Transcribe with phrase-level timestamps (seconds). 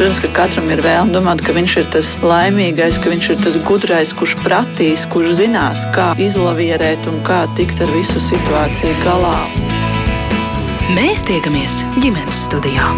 [0.00, 3.58] Protams, ka katram ir vēlme domāt, ka viņš ir tas laimīgais, ka viņš ir tas
[3.68, 9.34] gudrais, kurš pratīs, kurš zinās, kā izlavierēt un kā tikt ar visu situāciju galā.
[10.96, 12.88] Mēs tiekamies ģimenes studijā.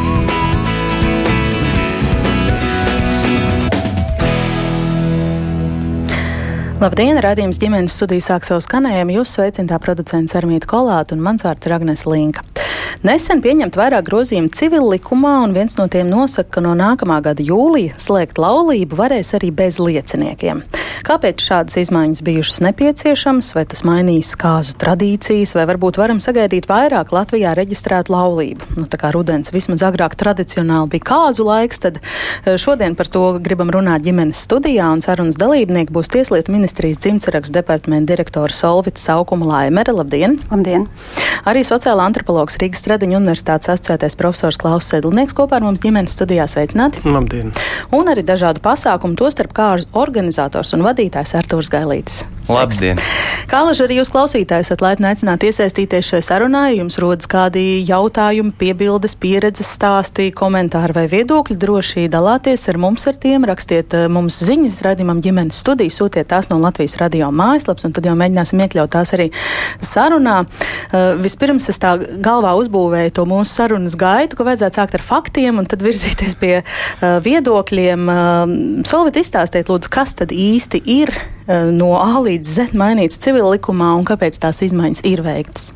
[6.78, 7.18] Labdien!
[7.26, 9.18] Radījums ģimenes studijas sāk savu skanējumu.
[9.18, 12.46] Jūs sveicināta producents Armīta Kolāta un mans vārds ir Agnes Linka.
[13.02, 17.42] Nesen pieņemt vairāk grozījumu civil likumā, un viens no tiem nosaka, ka no nākamā gada
[17.42, 20.62] jūlija slēgt laulību varēs arī bez lieciniekiem.
[21.02, 27.10] Kāpēc šādas izmaiņas bijušas nepieciešamas, vai tas mainīs kāzu tradīcijas, vai varbūt varam sagaidīt vairāk
[27.10, 28.68] Latvijā reģistrētu laulību?
[28.78, 33.24] Nu, tā kā rudens vismaz agrāk tradicionāli bija kāzu laiks, tad eh, šodien par to
[33.42, 39.48] gribam runāt ģimenes studijā, un sarunas dalībnieki būs Tieslietu ministrijas dzimtsarakstu departamenta direktora Solvita Saukuma
[39.50, 39.96] Laimere.
[39.98, 40.38] Labdien!
[40.52, 40.86] Labdien!
[41.50, 42.06] Arī sociāla
[42.52, 47.02] antropologs Rīgas Stradiņa universitātes asociētais profesors Klaus Sedlnieks kopā ar mums ģimenes studijā sveicināti.
[47.08, 47.52] Labdien!
[47.92, 52.22] Un arī dažādu pasākumu, tostarp kā organizators un vadītājs Artūrs Gailītis.
[52.50, 52.98] Labdien!
[53.46, 57.82] Kā laži arī jūs klausītājs esat laipni aicināti iesaistīties šajā sarunā, ja jums rodas kādi
[57.86, 64.06] jautājumi, piebildes, pieredzes stāstī, komentāri vai viedokļi, droši dalāties ar mums ar tiem, rakstiet eh,
[64.12, 68.64] mums ziņas radījumam ģimenes studiju, sūtiet tās no Latvijas radio mājaslaps, un tad jau mēģināsim
[68.64, 69.28] iekļaut tās arī
[69.82, 70.42] sarunā.
[70.92, 75.60] Uh, vispirms es tā galvā uzbūvēju to mūsu sarunas gaitu, ka vajadzētu sākt ar faktiem
[75.62, 78.08] un tad virzīties pie uh, viedokļiem.
[78.08, 78.56] Uh,
[78.88, 81.14] Solvit izstāstiet, lūdzu, kas tad īsti ir
[81.48, 85.72] no A līdz Z mainīts civil likumā un kāpēc tās izmaiņas ir veiktas?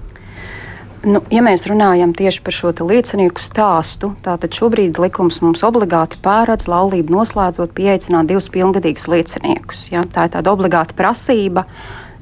[1.07, 6.67] Nu, ja mēs runājam tieši par šo liecinieku stāstu, tad šobrīd likums mums obligāti pārēdz
[6.67, 9.85] laulību noslēdzot pieaicināt divus pilngadīgus lieciniekus.
[9.93, 10.03] Ja?
[10.03, 11.63] Tā ir tāda obligāta prasība.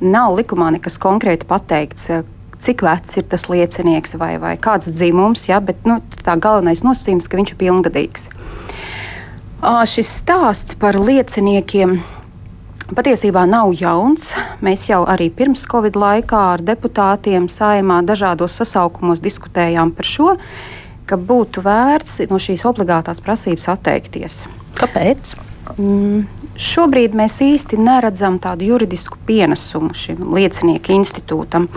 [0.05, 2.11] Nav likumā nekas konkrēti pateikts,
[2.61, 7.31] cik vecs ir tas liecinieks vai, vai kāds dzimums, ja, bet nu, tā galvenais nosacījums,
[7.31, 8.29] ka viņš ir pilngadīgs.
[9.95, 12.03] Šis stāsts par lieciniekiem
[12.93, 14.33] patiesībā nav jauns.
[14.65, 20.37] Mēs jau arī pirms Covid laikā ar deputātiem saimā dažādos sasaukumos diskutējām par šo,
[21.09, 24.45] ka būtu vērts no šīs obligātās prasības atteikties.
[24.77, 25.35] Kāpēc?
[25.81, 26.27] Mm,
[26.61, 31.71] šobrīd mēs īsti neredzam tādu juridisku pienesumu šim liecinieku institūtam.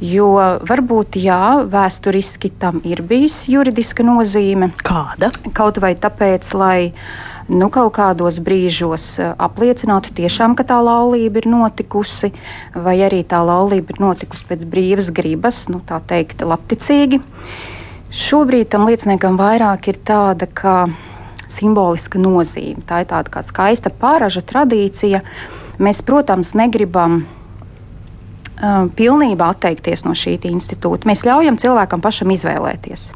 [0.00, 0.30] Jo
[0.66, 4.72] varbūt jā, vēsturiski tam ir bijusi juridiska nozīme.
[4.80, 5.30] Kāda?
[5.56, 6.78] Kaut vai tāpēc, lai
[7.48, 12.32] nu, kaut kādos brīžos eh, apliecinātu tiešām, ka tā laulība ir notikusi,
[12.74, 17.20] vai arī tā laulība ir notikusi pēc brīvas gribas, nu, tā teikt, labticīgi.
[18.16, 20.86] Šobrīd tam lieciniekam vairāk ir tāda, ka
[21.50, 22.84] simboliska nozīme.
[22.86, 25.22] Tā ir tāda kā skaista pāraža tradīcija.
[25.82, 31.08] Mēs, protams, negribam uh, pilnībā atteikties no šī institūta.
[31.08, 33.10] Mēs ļaujam cilvēkam pašam izvēlēties.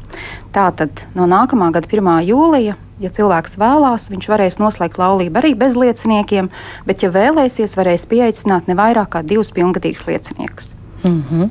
[0.55, 2.13] Tātad no nākamā gada 1.
[2.29, 6.51] jūlija, ja cilvēks vēlās, viņš varēs noslēgt laulību arī bez lieciniekiem,
[6.85, 10.75] bet, ja vēlēsies, varēs pieaicināt ne vairāk kā divus pilngadīgus lieciniekus.
[11.03, 11.49] Mm -hmm.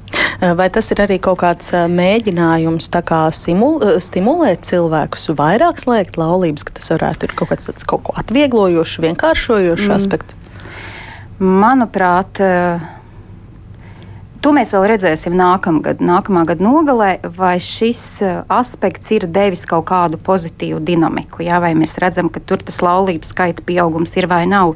[0.56, 6.72] Vai tas ir arī kaut kāds mēģinājums kā simul, stimulēt cilvēkus vairāk slēgt laulības, ka
[6.72, 9.92] tas varētu būt kaut kāds tāds kaut ko atvieglojošs, vienkāršojošs mm.
[9.92, 10.36] aspekts?
[11.38, 12.40] Manuprāt,
[14.40, 20.16] To mēs vēl redzēsim nākamgad, nākamā gada nogalē, vai šis aspekts ir devis kaut kādu
[20.16, 21.42] pozitīvu dinamiku.
[21.44, 24.72] Jā, vai mēs redzam, ka tur tas laulību skaita pieaugums ir vai nav.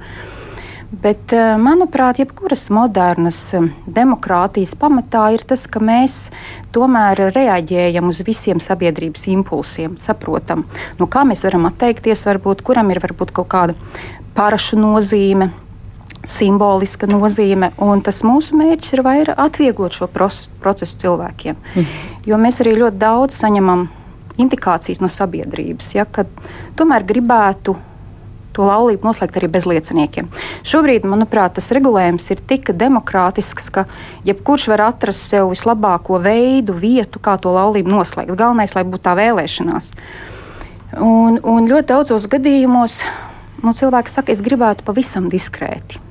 [0.92, 6.28] Bet, eh, manuprāt, jebkuras modernas eh, demokrātijas pamatā ir tas, ka mēs
[6.76, 10.66] tomēr reaģējam uz visiem sabiedrības impulsiem, saprotam,
[11.00, 13.74] nu, kā mēs varam atteikties, varbūt, kuram ir varbūt kaut kāda
[14.36, 15.50] parašu nozīme.
[16.24, 21.58] Simboliska nozīme, un tas mūsu mērķis ir vairāk atvieglot šo procesu cilvēkiem.
[21.74, 21.98] Mm.
[22.28, 23.88] Jo mēs arī ļoti daudz saņemam
[24.40, 26.24] indikācijas no sabiedrības, ja, ka
[26.78, 27.76] tomēr gribētu
[28.54, 30.28] to laulību noslēgt arī bez lieciniekiem.
[30.66, 33.84] Šobrīd, manuprāt, tas regulējums ir tik demokrātisks, ka
[34.26, 38.34] jebkurš var atrast sev vislabāko veidu, vietu, kā to laulību noslēgt.
[38.38, 39.90] Galvenais, lai būtu tā vēlēšanās.
[41.02, 43.00] Un, un ļoti daudzos gadījumos
[43.64, 46.04] nu, cilvēki saka, es gribētu pavisam diskrēti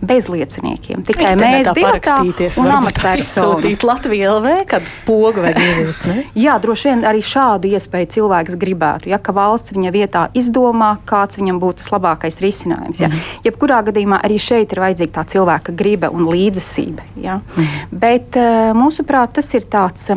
[0.00, 1.02] bez lieciniekiem.
[1.06, 3.74] Tikai mēs parakstīties un amatpersonu.
[3.88, 6.24] Latvijā LV, kad pogu vai ieviest, ne?
[6.44, 9.10] Jā, droši vien arī šādu iespēju cilvēks gribētu.
[9.12, 13.00] Ja ka valsts viņa vietā izdomā, kāds viņam būtu tas labākais risinājums.
[13.00, 13.08] Ja?
[13.08, 13.44] Mm -hmm.
[13.44, 17.02] Jebkurā gadījumā arī šeit ir vajadzīga tā cilvēka griba un līdzesība.
[17.16, 17.36] Ja?
[17.36, 17.86] Mm -hmm.
[17.90, 20.10] Bet eh, mūsuprāt, tas ir tāds.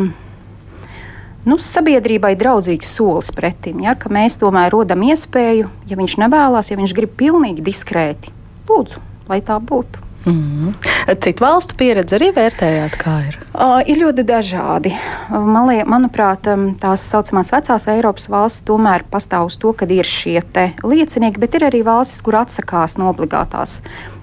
[1.46, 6.78] Nu, sabiedrībai draudzīgs solis pretim, ja, ka mēs tomēr rodam iespēju, ja viņš nevēlas, ja
[6.78, 8.30] viņš grib pilnīgi diskrēti.
[8.70, 9.00] Lūdzu,
[9.30, 10.08] lai tā būtu.
[10.26, 10.76] Mm.
[11.18, 13.38] Citu valstu pieredzi arī vērtējāt, kā ir?
[13.56, 14.92] Uh, ir ļoti dažādi.
[15.34, 16.46] Man liek, manuprāt,
[16.82, 20.38] tās saucamās vecās Eiropas valstis tomēr pastāv uz to, ka ir šie
[20.86, 23.80] liecinieki, bet ir arī valstis, kur atsakās no obligātās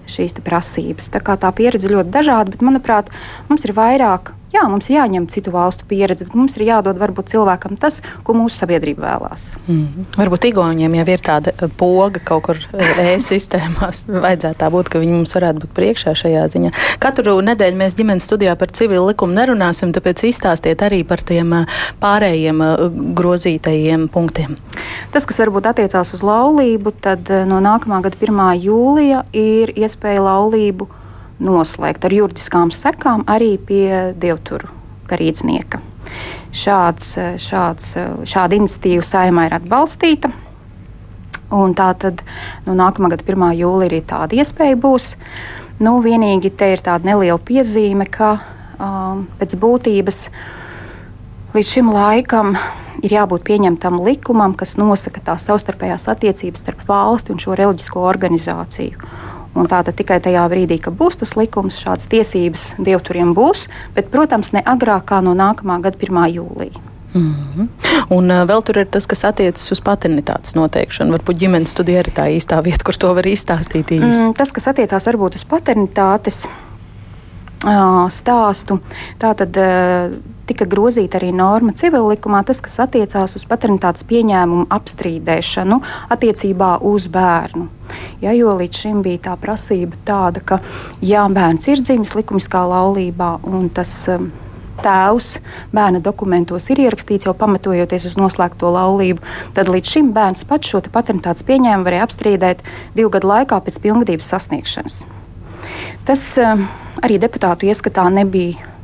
[0.09, 1.11] šīs prasības.
[1.13, 3.11] Tā, tā pieredze ļoti dažāda, bet manuprāt,
[3.51, 7.29] mums ir vairāk Jā, mums ir jāņem citu valstu pieredze, bet mums ir jādod varbūt
[7.35, 9.51] cilvēkam tas, ko mūsu sabiedrība vēlās.
[9.69, 10.07] Mm.
[10.17, 14.07] Varbūt Igauniem jau ir tāda eh, poga kaut kur eh, e-sistēmās.
[14.25, 16.73] Vajadzētu tā būt, ka viņi mums varētu būt priekšā šajā ziņā.
[17.03, 21.81] Katru nedēļu mēs ģimenes studijā par civilu likumu nerunāsim, tāpēc izstāstiet arī par tiem eh,
[22.01, 22.65] pārējiem
[23.21, 24.57] grozītajiem punktiem.
[25.13, 28.65] Tas, kas varbūt attiecās uz laulību, tad no nākamā gada 1.
[28.65, 30.89] jūlija ir iespēja laulību
[31.43, 34.71] noslēgt ar juridiskām sekām arī pie dievturu
[35.09, 35.81] garīdznieka.
[36.55, 37.95] Šāds, šāds,
[38.29, 40.31] šāda iniciatīva saimā ir atbalstīta.
[41.55, 42.21] Un tā tad
[42.67, 43.47] nu, nākamā gada 1.
[43.57, 45.15] jūlijā arī tāda iespēja būs.
[45.81, 48.35] Nu, vienīgi te ir tāda neliela piezīme, ka
[48.77, 50.27] um, pēc būtības
[51.55, 52.57] līdz šim laikam
[53.05, 58.99] ir jābūt pieņemtam likumam, kas nosaka tās savstarpējās attiecības starp valsti un šo reliģisko organizāciju.
[59.59, 63.67] Un tātad tikai tajā brīdī, kad būs tas likums, šādas tiesības dievturiem būs,
[63.97, 66.21] bet, protams, ne agrāk kā no nākamā gada 1.
[66.37, 66.85] jūlija.
[67.15, 67.69] Mm -hmm.
[68.09, 71.13] Un uh, vēl tur ir tas, kas attiecas uz paternitātes noteikšanu.
[71.13, 74.27] Varbūt ģimenes studija ir tā īstā vieta, kur to var izstāstīt īsti.
[74.27, 76.47] Mm, tas, kas attiecās varbūt uz paternitātes
[77.65, 78.81] uh, stāstu,
[79.19, 79.57] tā tad.
[79.57, 85.81] Uh, tika grozīta arī norma civil likumā, tas, kas attiecās uz paternitātes pieņēmumu apstrīdēšanu
[86.15, 87.69] attiecībā uz bērnu.
[88.21, 90.61] Ja, jo līdz šim bija tā prasība tāda, ka
[91.05, 94.29] jā, bērns ir dzimis likumiskā laulībā un tas um,
[94.85, 95.31] tēvs
[95.75, 99.23] bērna dokumentos ir ierakstīts jau pamatojoties uz noslēgto laulību,
[99.57, 102.65] tad līdz šim bērns pats šo paternitātes pieņēmumu varēja apstrīdēt
[102.97, 105.03] divu gadu laikā pēc pilngadības sasniegšanas.
[106.09, 106.67] Tas um,
[107.05, 108.78] arī deputātu ieskatā nebija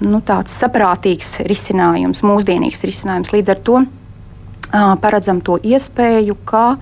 [0.00, 3.32] nu, tāds saprātīgs risinājums, mūsdienīgs risinājums.
[3.34, 3.80] Līdz ar to
[5.00, 6.76] paredzam to iespēju, ka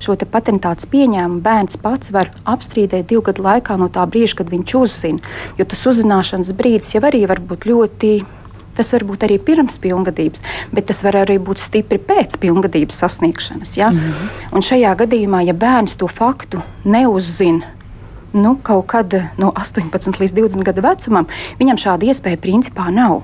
[0.00, 4.74] šo patentāts pieņēmumu bērns pats var apstrīdēt divu gadu laikā no tā brīža, kad viņš
[4.76, 5.18] uzzina.
[5.58, 8.20] Jo tas uzzināšanas brīdis jau arī var būt ļoti.
[8.76, 10.40] Tas var būt arī pirms pilngadības,
[10.72, 13.76] bet tas var arī būt stipri pēc pilngadības sasniegšanas.
[13.76, 13.90] Ja?
[13.90, 14.54] Mm -hmm.
[14.56, 17.66] Un šajā gadījumā, ja bērns to faktu neuzzina,
[18.32, 21.28] nu, kaut kad no 18 līdz 20 gadu vecumam,
[21.60, 23.22] viņam šāda iespēja principā nav.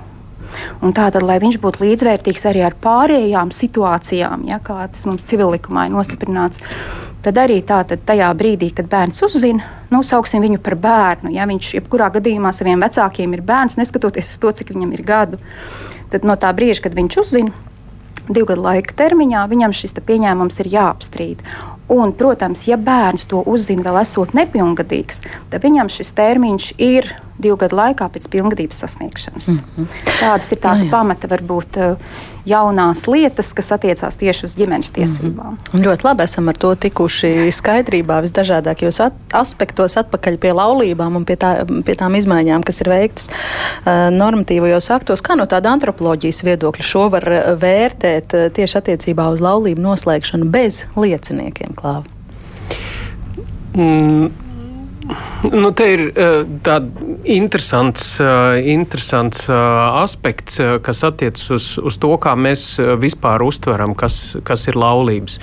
[0.81, 5.89] Un tātad, lai viņš būtu līdzvērtīgs arī ar pārējām situācijām, ja, kā tas mums civillikumā
[5.89, 6.63] ir nostiprināts,
[7.25, 11.33] tad arī tātad, tajā brīdī, kad bērns uzzina, nosauksim viņu par bērnu.
[11.35, 15.41] Ja viņš jebkurā gadījumā saviem vecākiem ir bērns, neskatoties uz to, cik viņam ir gadu,
[16.13, 17.67] tad no tā brīža, kad viņš uzzina,
[18.29, 21.43] divu gadu laika termiņā, viņam šis pieņēmums ir jāapstrīd.
[21.89, 25.21] Un, protams, ja bērns to uzzina vēl esot nepilngadīgs,
[25.53, 27.13] tad viņam šis termiņš ir
[27.43, 29.49] divu gadu laikā pēc pilngadības sasniegšanas.
[29.49, 29.87] Mm -hmm.
[30.21, 30.91] Tādas ir tās no, nu jā.
[30.91, 31.97] pamata, varbūt eh,
[32.47, 34.95] jaunās lietas, kas attiecās tieši uz ģimenes mhm.
[34.95, 35.53] tiesībām.
[35.53, 35.85] Mm -hmm.
[35.85, 41.37] Ļoti labi esam ar to tikuši skaidrībā visdažādākajos at aspektos, atpakaļ pie laulībām un pie,
[41.37, 45.23] tā, pie tām izmaiņām, kas ir veiktas uh, normatīvajos aktos.
[45.23, 47.25] Kā no tāda antropoloģijas viedokļa šo var
[47.61, 52.05] vērtēt uh, tieši attiecībā uz laulību noslēgšanu bez lieciniekiem, Klāva?
[53.75, 54.46] Mm.
[55.53, 62.11] Nu, te ir uh, tāds interesants, uh, interesants uh, aspekts, kas attiecas uz, uz to,
[62.23, 65.39] kā mēs vispār uztveram, kas, kas ir laulības.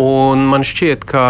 [0.00, 1.26] Un man šķiet, ka,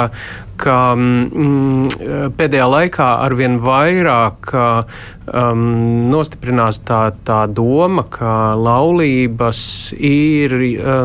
[0.62, 5.62] ka mm, pēdējā laikā arvien vairāk um,
[6.12, 9.62] nostiprinās tā, tā doma, ka laulības
[9.98, 10.60] ir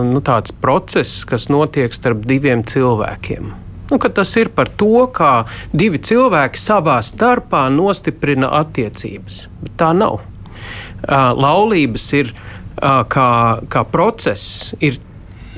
[0.06, 3.56] nu, tāds process, kas notiek starp diviem cilvēkiem.
[3.88, 9.46] Nu, tas ir par to, kā divi cilvēki savā starpā nostiprina attiecības.
[9.63, 10.20] Bet tā nav.
[10.98, 13.29] Uh, laulības ir uh, kā,
[13.72, 14.98] kā process, ir,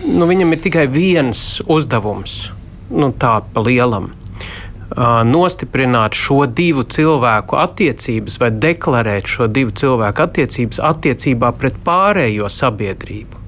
[0.04, 2.52] nu, viņam ir tikai viens uzdevums,
[2.92, 4.12] nu, tā pa lielam.
[4.90, 12.50] Uh, nostiprināt šo divu cilvēku attiecības vai deklarēt šo divu cilvēku attiecības attiecībā pret pārējo
[12.52, 13.39] sabiedrību.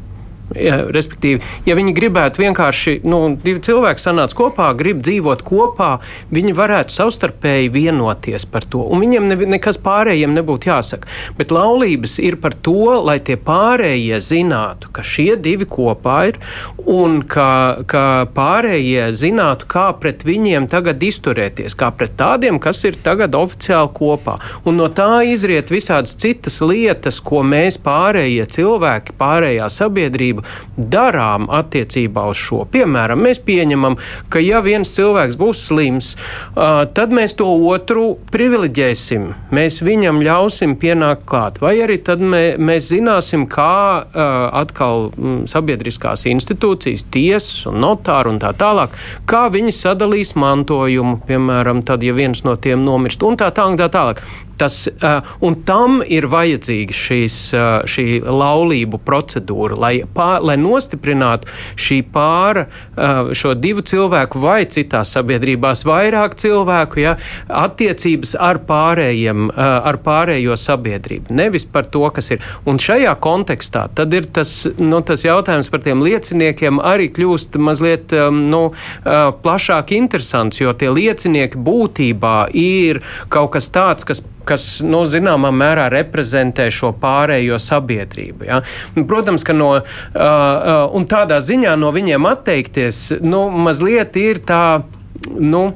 [0.57, 5.91] Ja, respektīvi, ja viņi gribētu vienkārši, nu, divi cilvēki sanāca kopā, grib dzīvot kopā,
[6.33, 8.83] viņi varētu savstarpēji vienoties par to.
[8.91, 11.07] Un viņiem ne, nekas pārējiem nebūtu jāsaka.
[11.37, 16.41] Bet laulības ir par to, lai tie pārējie zinātu, ka šie divi kopā ir
[16.83, 18.03] un ka, ka
[18.35, 24.37] pārējie zinātu, kā pret viņiem tagad izturēties, kā pret tādiem, kas ir tagad oficiāli kopā.
[24.67, 31.47] Un no tā izriet visādas citas lietas, ko mēs pārējie cilvēki, pārējā sabiedrība sabiedrība darām
[31.51, 32.65] attiecībā uz šo.
[32.71, 33.97] Piemēram, mēs pieņemam,
[34.29, 36.15] ka ja viens cilvēks būs slims,
[36.55, 39.27] tad mēs to otru privileģēsim.
[39.51, 41.61] Mēs viņam ļausim pienākt klāt.
[41.61, 44.05] Vai arī tad mē, mēs zināsim, kā
[44.61, 45.11] atkal
[45.45, 48.95] sabiedriskās institūcijas, tiesas un notāri un tā tālāk,
[49.29, 53.59] kā viņi sadalīs mantojumu, piemēram, tad, ja viens no tiem nomirst un tā tālāk.
[53.81, 54.19] Tā tālāk.
[54.61, 61.49] Tas, uh, un tam ir vajadzīga šīs, uh, šī laulību procedūra, lai, pār, lai nostiprinātu
[61.81, 67.15] šī pāra, uh, šo divu cilvēku vai citās sabiedrībās vairāk cilvēku ja,
[67.49, 71.33] attiecības ar pārējiem, ar pārējo sabiedrību.
[71.35, 72.43] Nevis par to, kas ir.
[72.69, 78.13] Un šajā kontekstā tad ir tas, nu, tas jautājums par tiem lieciniekiem arī kļūst mazliet
[78.35, 78.61] nu,
[79.45, 83.01] plašāk interesants, jo tie liecinieki būtībā ir
[83.33, 88.47] kaut kas tāds, kas kas nu, zināmā mērā reprezentē šo pārējo sabiedrību.
[88.47, 88.61] Ja?
[88.95, 89.83] Protams, ka no, uh,
[90.15, 94.63] uh, tādā ziņā no viņiem atteikties nu, mazliet ir tā.
[95.21, 95.73] Nu,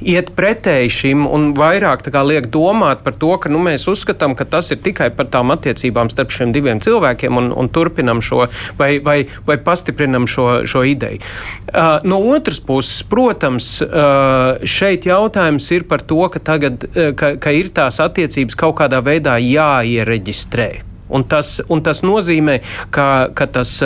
[0.00, 4.70] iet pretēji šim un vairāk liek domāt par to, ka nu, mēs uzskatām, ka tas
[4.70, 8.46] ir tikai par tām attiecībām starp šiem diviem cilvēkiem un, un turpinam šo
[8.78, 11.20] vai, vai, vai pastiprinam šo, šo ideju.
[11.68, 17.36] Uh, no otras puses, protams, uh, šeit jautājums ir par to, ka tagad uh, ka,
[17.40, 20.95] ka ir tās attiecības kaut kādā veidā jāiereģistrē.
[21.08, 22.58] Un tas, un tas nozīmē,
[22.94, 23.76] ka, ka tas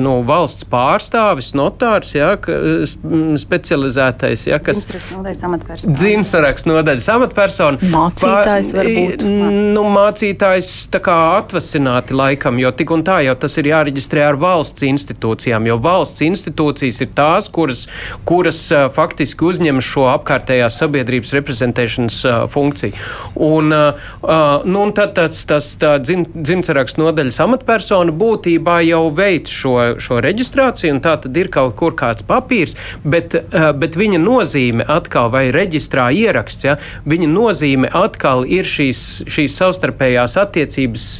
[0.00, 2.32] nu, valsts pārstāvis, notārs, ja,
[3.40, 4.86] specializētais, ja, kas
[5.84, 7.90] dzimsaraksts nodaļas amatpersona.
[7.92, 9.24] Mācītājs var būt.
[9.74, 14.40] Nu, mācītājs tā kā atvasināti laikam, jo tik un tā jau tas ir jāreģistrē ar
[14.40, 17.84] valsts institūcijām, jo valsts institūcijas ir tās, kuras,
[18.28, 18.62] kuras
[18.96, 22.20] faktiski uzņem šo apkārtējās sabiedrības reprezentēšanas
[22.52, 22.96] funkciju.
[23.50, 29.76] Un, nu, un tad tas, tas tā, dzim, dzimtsarakstu nodaļas amatpersona būtībā jau veic šo,
[30.02, 34.86] šo reģistrāciju, un tā tad ir kaut kur kāds papīrs, bet, eh, bet viņa nozīme
[34.88, 41.10] atkal, vai reģistrā ieraksts, ja, viņa nozīme atkal ir šīs, šīs savstarpējās attiecības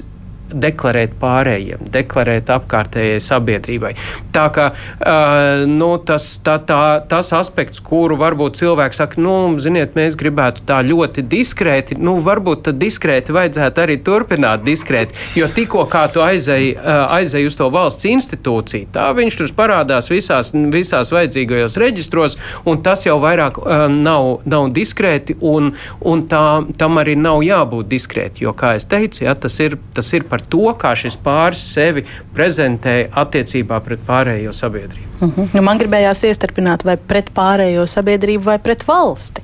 [0.53, 3.93] deklarēt pārējiem, deklarēt apkārtējai sabiedrībai.
[4.35, 6.81] Tā kā uh, nu, tas, tā, tā,
[7.11, 12.67] tas aspekts, kuru varbūt cilvēks saka, nu, ziniet, mēs gribētu tā ļoti diskrēti, nu, varbūt
[12.69, 17.71] tad diskrēti vajadzētu arī turpināt diskrēti, jo tikko kā tu aizēji uh, aizēj uz to
[17.73, 22.37] valsts institūciju, tā viņš tur parādās visās, visās vajadzīgajos reģistros,
[22.69, 25.73] un tas jau vairāk uh, nav, nav diskrēti, un,
[26.07, 26.45] un tā,
[26.81, 30.40] tam arī nav jābūt diskrēti, jo, kā es teicu, ja, tas, ir, tas ir par
[30.41, 32.05] par to, kā šis pāris sevi
[32.35, 35.07] prezentē attiecībā pret pārējo sabiedrību.
[35.21, 35.41] Uh mhm.
[35.41, 35.55] -huh.
[35.55, 39.43] Nu, man gribējās iestarpināt vai pret pārējo sabiedrību vai pret valsti.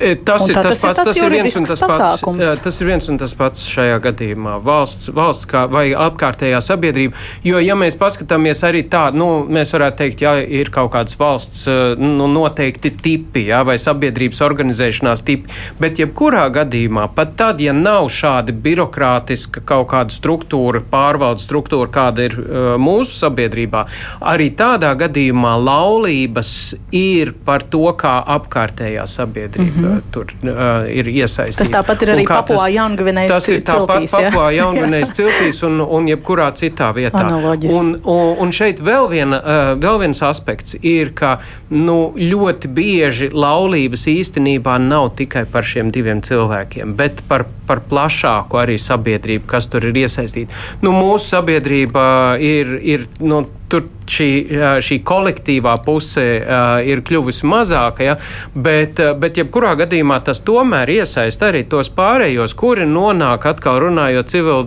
[0.00, 2.40] E, tas ir, tas, tas, pats, tas ir viens un tas pasākums.
[2.42, 2.62] pats.
[2.64, 4.56] Tas ir viens un tas pats šajā gadījumā.
[4.66, 7.14] Valsts, valsts kā, vai apkārtējā sabiedrība.
[7.46, 11.68] Jo, ja mēs paskatāmies arī tā, nu, mēs varētu teikt, ja ir kaut kāds valsts
[11.70, 17.76] e, nu, noteikti tipi, ja, vai sabiedrības organizēšanās tipi, bet jebkurā gadījumā, pat tad, ja
[17.76, 23.86] nav šāda birokrātiska kaut kāda struktūra, pārvaldes struktūra, kāda ir uh, mūsu sabiedrībā,
[24.34, 29.70] arī tādā gadījumā laulības ir par to, kā apkārtējā sabiedrība.
[29.70, 30.10] Mm -hmm -hmm.
[30.14, 31.60] tur uh, ir iesaistīti.
[31.62, 33.44] Tas tāpat ir arī Papua Jaungvinējas ciltīs.
[33.44, 37.24] Tas ir tāpat Papua Jaungvinējas ciltīs un, un jebkurā citā vietā.
[37.70, 41.38] Un, un, un šeit vēl, viena, uh, vēl viens aspekts ir, ka
[41.70, 48.60] nu, ļoti bieži laulības īstenībā nav tikai par šiem diviem cilvēkiem, bet par, par plašāku
[48.60, 50.54] arī sabiedrību, kas tur ir iesaistīta.
[50.82, 52.06] Nu, mūsu sabiedrība
[52.42, 54.28] ir, ir nu, tur šī,
[54.84, 56.24] šī kolektīvā puse
[56.86, 58.16] ir kļuvusi mazāka, ja,
[58.54, 64.66] bet, bet jebkurā gadījumā tas tomēr iesaista arī tos pārējos, kuri nonāk atkal runājot civil,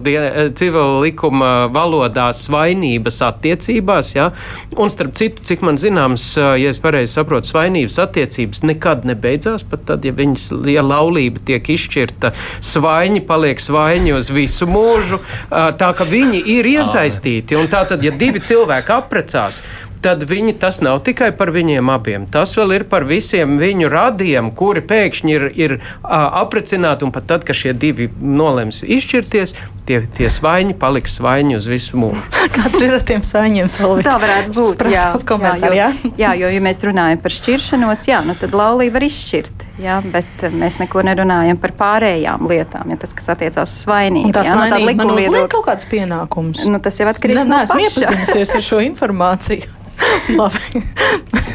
[0.58, 4.32] civil likuma valodā svainības attiecībās, ja,
[4.78, 9.86] un starp citu, cik man zināms, ja es pareizi saprotu, svainības attiecības nekad nebeidzās, pat
[9.92, 12.34] tad, ja viņas, ja laulība tiek izšķirta,
[12.66, 18.14] svaiņi paliek svaiņi uz visu mūžu, tā ka viņi ir iesaistīti, un tā tad, ja
[18.18, 19.62] divi cilvēki apprecās,
[20.04, 22.28] tad viņi, tas nav tikai par viņiem abiem.
[22.32, 27.08] Tas vēl ir par visiem viņu radiem, kuri pēkšņi ir, ir aprecināti.
[27.08, 29.56] Un pat tad, kad šie divi nolems izšķirties,
[29.88, 32.24] tie, tie svaini paliks svaini uz visu mūžu.
[32.58, 33.70] Kāds ir ar tiem svainiem?
[33.72, 34.84] Tā varētu būt.
[34.92, 39.08] Jā, jā, jo, jā, jo, ja mēs runājam par šķiršanos, jā, nu tad laulība var
[39.08, 39.66] izšķirt.
[39.84, 44.34] Jā, bet mēs neko nerunājam par pārējām lietām, ja tas, kas attiecās uz svainību.
[44.36, 46.66] Tas jā, no man uzliek kaut kāds pienākums.
[46.68, 47.68] Nu, tas jau atkarīgs no tā.
[47.70, 49.76] Esmu iepazinusies ar šo informāciju.
[50.40, 50.84] Labi.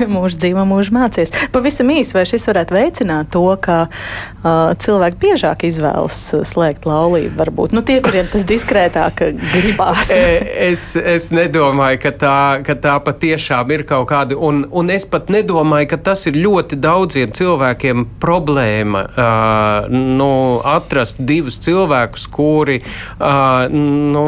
[0.15, 1.33] mūžu dzīvo, mūžu mācies.
[1.55, 7.35] Pavisam īsi, vai šis varētu veicināt to, ka uh, cilvēki biežāk izvēlas slēgt laulību?
[7.39, 10.11] Varbūt nu, tie, kuriem tas diskrētāk gribās.
[10.13, 10.39] E,
[10.69, 15.33] es, es nedomāju, ka tā, ka tā patiešām ir kaut kāda, un, un es pat
[15.33, 19.05] nedomāju, ka tas ir ļoti daudziem cilvēkiem problēma.
[19.13, 20.33] Uh, nu,
[20.69, 24.27] atrast divus cilvēkus, kuri, uh, nu,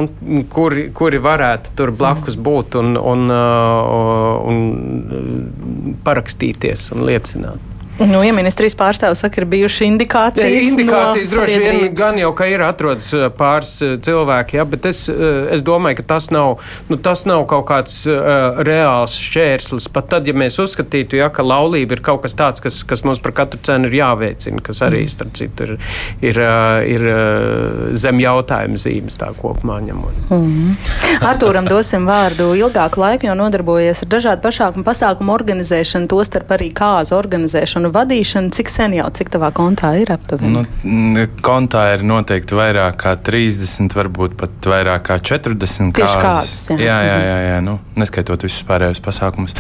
[0.53, 7.74] kuri, kuri varētu tur blakus būt un, un, uh, un parakstīties un liecināt.
[7.99, 10.51] Nu, ja ministrijas pārstāvs saka, ir bijušas indikācijas.
[10.51, 14.65] Ja, indikācijas no droši vien gan jau, ka ir atrodas eh, pāris eh, cilvēki, ja,
[14.67, 16.59] bet es, eh, es domāju, ka tas nav,
[16.91, 19.87] nu, tas nav kaut kāds uh, reāls šķērslis.
[19.95, 23.23] Pat tad, ja mēs uzskatītu, ja, ka laulība ir kaut kas tāds, kas, kas mums
[23.23, 25.13] par katru cenu ir jāveicina, kas arī, mm.
[25.15, 25.79] starp citu, ir,
[26.25, 26.43] ir,
[26.91, 27.07] ir
[27.95, 30.19] zem jautājuma zīmes tā kopumā ņemot.
[30.35, 30.75] Mm.
[31.31, 37.17] Artūram dosim vārdu ilgāku laiku, jo nodarbojies ar dažādu pašākumu pasākumu organizēšanu, tostarp arī kāzu
[37.19, 40.65] organizēšanu un vadīšana, cik sen jau, cik tavā kontā ir aptuveni?
[40.85, 46.25] Nu, kontā ir noteikti vairāk kā 30, varbūt pat vairāk kā 40 Tieši kāzas.
[46.25, 46.79] kāzas jā.
[46.83, 49.57] jā, jā, jā, jā nu, neskaitot visus pārējos pasākumus.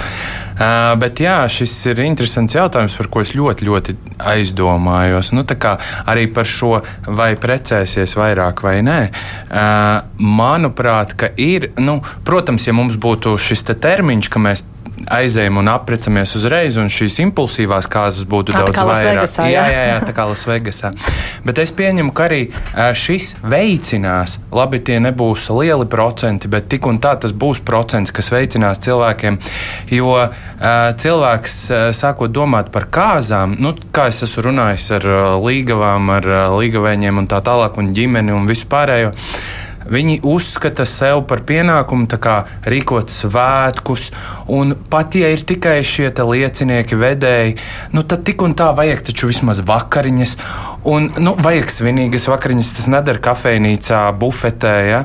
[0.54, 3.96] Uh, bet jā, šis ir interesants jautājums, par ko es ļoti, ļoti
[4.34, 5.32] aizdomājos.
[5.34, 6.76] Nu, arī par šo,
[7.06, 9.00] vai precēsies vairāk vai nē.
[9.48, 14.64] Uh, manuprāt, ka ir, nu, protams, ja mums būtu šis te termiņš, ka mēs
[15.10, 19.20] aizējam un aprecamies uzreiz, un šīs impulsīvās kārtas būtu tā, daudz vairāk.
[19.20, 19.64] Vegasā, jā.
[19.64, 20.92] jā, jā, jā, tā kā Lasvegasā.
[21.44, 22.40] Bet es pieņemu, ka arī
[22.98, 24.38] šis veicinās.
[24.54, 29.40] Labi, tie nebūs lieli procenti, bet tik un tā tas būs procents, kas veicinās cilvēkiem.
[29.94, 30.14] Jo
[31.04, 31.58] cilvēks
[31.96, 35.10] sākot domāt par kāzām, nu, kā es esmu runājis ar
[35.42, 39.14] līgavām, ar līgavēņiem un tā tālāk, un ģimeni un vispārējo.
[39.90, 42.36] Viņi uzskata sev par pienākumu kā,
[42.68, 44.08] rīkot svētkus,
[44.52, 47.56] un pat ja ir tikai šie liecinieki, vedēji,
[47.92, 50.36] nu, tad tik un tā vajag taču vismaz vakariņas.
[50.88, 54.74] Un, nu, vajag svinīgas vakariņas, tas nedara kafejnīcā, bufetē.
[54.88, 55.04] Ja?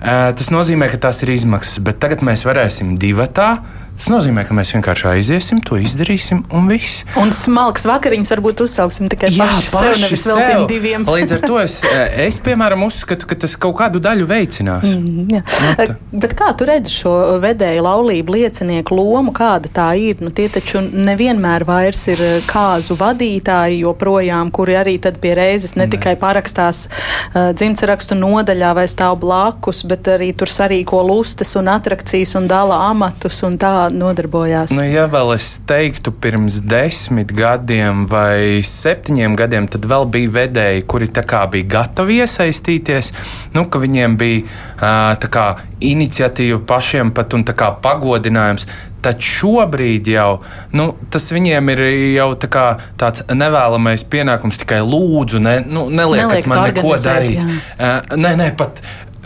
[0.00, 3.54] Tas nozīmē, ka tās ir izmaksas, bet tagad mēs varēsim divatā
[3.98, 7.00] Tas nozīmē, ka mēs vienkārši aiziesim, to izdarīsim, un viss.
[7.18, 11.06] Un smalks vakariņas varbūt uzsauksim tikai Jā, paši, paši sev, nevis vēl diviem.
[11.16, 11.74] Līdz ar to es,
[12.22, 14.94] es, piemēram, uzskatu, ka tas kaut kādu daļu veicinās.
[14.94, 15.42] Mm, jā.
[15.42, 20.22] nu, Bet kā tu redzi šo vedēju laulību liecinieku lomu, kāda tā ir?
[20.22, 25.88] Nu, tie taču nevienmēr vairs ir kāzu vadītāji, joprojām, kuri arī tad pie reizes ne,
[25.88, 25.90] ne.
[25.96, 32.38] tikai parakstās uh, dzimtsrakstu nodaļā vai stāv blakus, bet arī tur sarīko lustes un atrakcijas
[32.38, 34.72] un dala amatus un tā nodarbojās?
[34.76, 40.84] Nu, ja vēl es teiktu, pirms desmit gadiem vai septiņiem gadiem, tad vēl bija vedēji,
[40.90, 41.10] kuri
[41.52, 43.12] bija gatavi iesaistīties.
[43.56, 45.48] Nu, viņiem bija kā,
[45.80, 48.66] iniciatīva pašiem pat un kā, pagodinājums.
[48.98, 50.40] Tad šobrīd jau
[50.74, 51.82] nu, tas viņiem ir
[52.16, 52.64] jau tā kā,
[52.98, 57.38] tāds nevēlamais pienākums, tikai lūdzu, ne, nu, neliekat man neko darīt.
[57.38, 57.60] Jā.
[57.78, 58.82] Uh, nē, nē, pat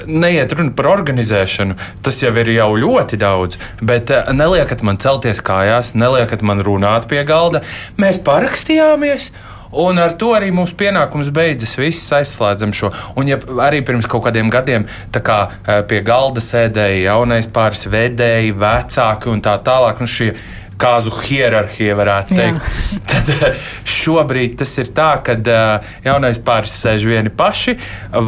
[0.07, 1.79] neiet runa par organizēšanu.
[2.03, 3.59] Tas jau ir jau ļoti daudz.
[3.81, 7.65] Bet uh, neliekat man celties kājās, neliekat man runāt pie galda.
[8.01, 9.33] Mēs parakstījāmies.
[9.73, 11.79] Un ar to arī mūsu pienākums beidzas.
[11.81, 12.91] Viss aizslēdzam šo.
[13.17, 18.53] Un, ja arī pirms kaut kādiem gadiem kā, eh, pie galda sēdēja jaunais pāris vedēji,
[18.53, 20.35] vecāki un tā tālāk, nu šie
[20.83, 22.63] kāzu hierarhija, varētu teikt.
[22.63, 23.01] Jā.
[23.13, 27.77] Tad eh, šobrīd tas ir tā, ka eh, jaunais pāris sēž vieni paši,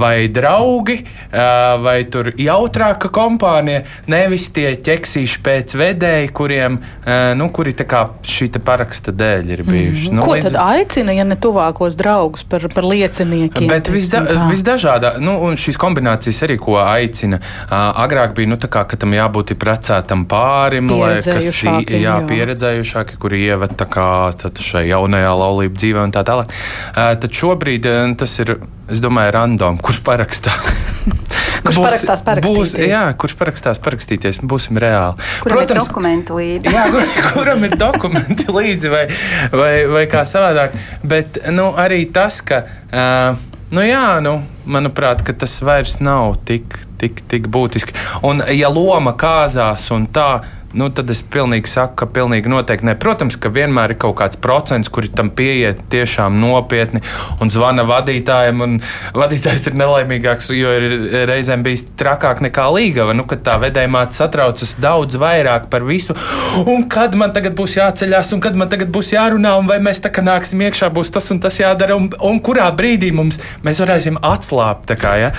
[0.01, 1.43] vai draugi, eh,
[1.85, 6.79] vai tur jautrāka kompānija, nevis tie ķeksīši pēc vedēji, kuriem,
[7.39, 10.11] nu, kuri tā kā šī paraksta dēļ ir bijuši.
[10.11, 10.19] Mm.
[10.19, 10.53] Nu, Ko līdz...
[10.53, 13.67] tad aicina, ja ne tuvākos draugus par, par lieciniekiem?
[13.71, 17.41] Bet visda, visdažādā, nu, un šīs kombinācijas arī, ko aicina.
[17.71, 22.17] Agrāk bija, nu, tā kā, ka tam jābūt precētam pārim, lai kas jā, jā.
[22.45, 24.07] Pieredzējušāki, kuri ieved tā kā
[24.61, 26.53] šai jaunajā laulību dzīvē un tā tālāk.
[26.95, 27.89] Tad šobrīd
[28.21, 28.57] tas ir,
[28.93, 30.69] es domāju, random, kurš parakstās.
[31.65, 32.75] kurš būs, parakstās parakstīties?
[32.75, 35.17] Būs, jā, kurš parakstās parakstīties, būsim reāli.
[35.45, 36.73] Kuram Protams, ir dokumenti līdzi?
[36.77, 39.07] jā, kur, kuram ir dokumenti līdzi vai,
[39.55, 40.77] vai, vai kā savādāk.
[41.07, 42.65] Bet nu, arī tas, ka.
[42.93, 44.37] Uh, Nu jā, nu,
[44.71, 47.97] manuprāt, tas vairs nav tik, tik, tik būtiski.
[48.23, 52.97] Un, ja loma kāzās un tā, nu, tad es pilnīgi saku, ka pilnīgi noteikti ne.
[53.01, 57.03] Protams, ka vienmēr ir kaut kāds procents, kuri tam pieiet tiešām nopietni
[57.43, 58.63] un zvana vadītājiem.
[58.65, 58.77] Un
[59.15, 63.15] vadītājs ir nelaimīgāks, jo ir reizēm bijis trakāk nekā līgava.
[63.17, 66.17] Nu, kad tā vedējumāte satraucas daudz vairāk par visu,
[66.71, 70.03] un kad man tagad būs jāceļās, un kad man tagad būs jārunā, un vai mēs
[70.05, 73.83] tā kā nāksim iekšā, būs tas un tas jādara, un, un kurā brīdī mums mēs
[73.85, 74.95] varēsim atslābt.
[75.01, 75.31] Kā, ja?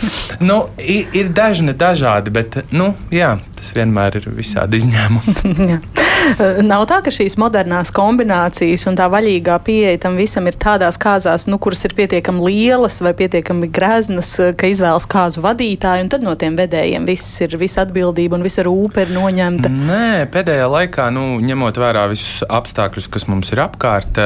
[0.43, 5.24] nu, ir, ir dažni dažādi, bet nu, jā, tas vienmēr ir visādi izņēmumi.
[6.71, 11.45] Nav tā, ka šīs modernās kombinācijas un tā vaļīgā pieeja tam visam ir tādās kāzās,
[11.49, 16.35] nu, kuras ir pietiekami lielas vai pietiekami greznas, ka izvēlas kāzu vadītāju, un tad no
[16.39, 19.71] tiem vedējiem viss ir, visa atbildība un visa rūpe ir noņemta.
[19.71, 24.21] Nē, pēdējā laikā, nu, ņemot vērā visus apstākļus, kas mums ir apkārt,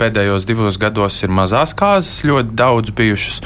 [0.00, 3.42] pēdējos divos gados ir mazās kāzas ļoti daudz bijušas.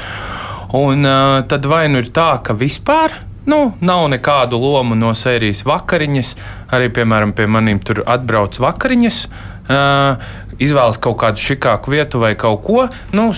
[0.77, 3.13] Un uh, tad vai nu ir tā, ka vispār
[3.47, 6.33] nu, nav nekādu lomu no sērijas vakariņas.
[6.75, 9.21] Arī, piemēram, pie maniem tur atbrauc vakariņas.
[9.67, 10.27] Uh,
[10.63, 13.29] izvēlas kaut kādu šikāku vietu vai kaut ko, nu,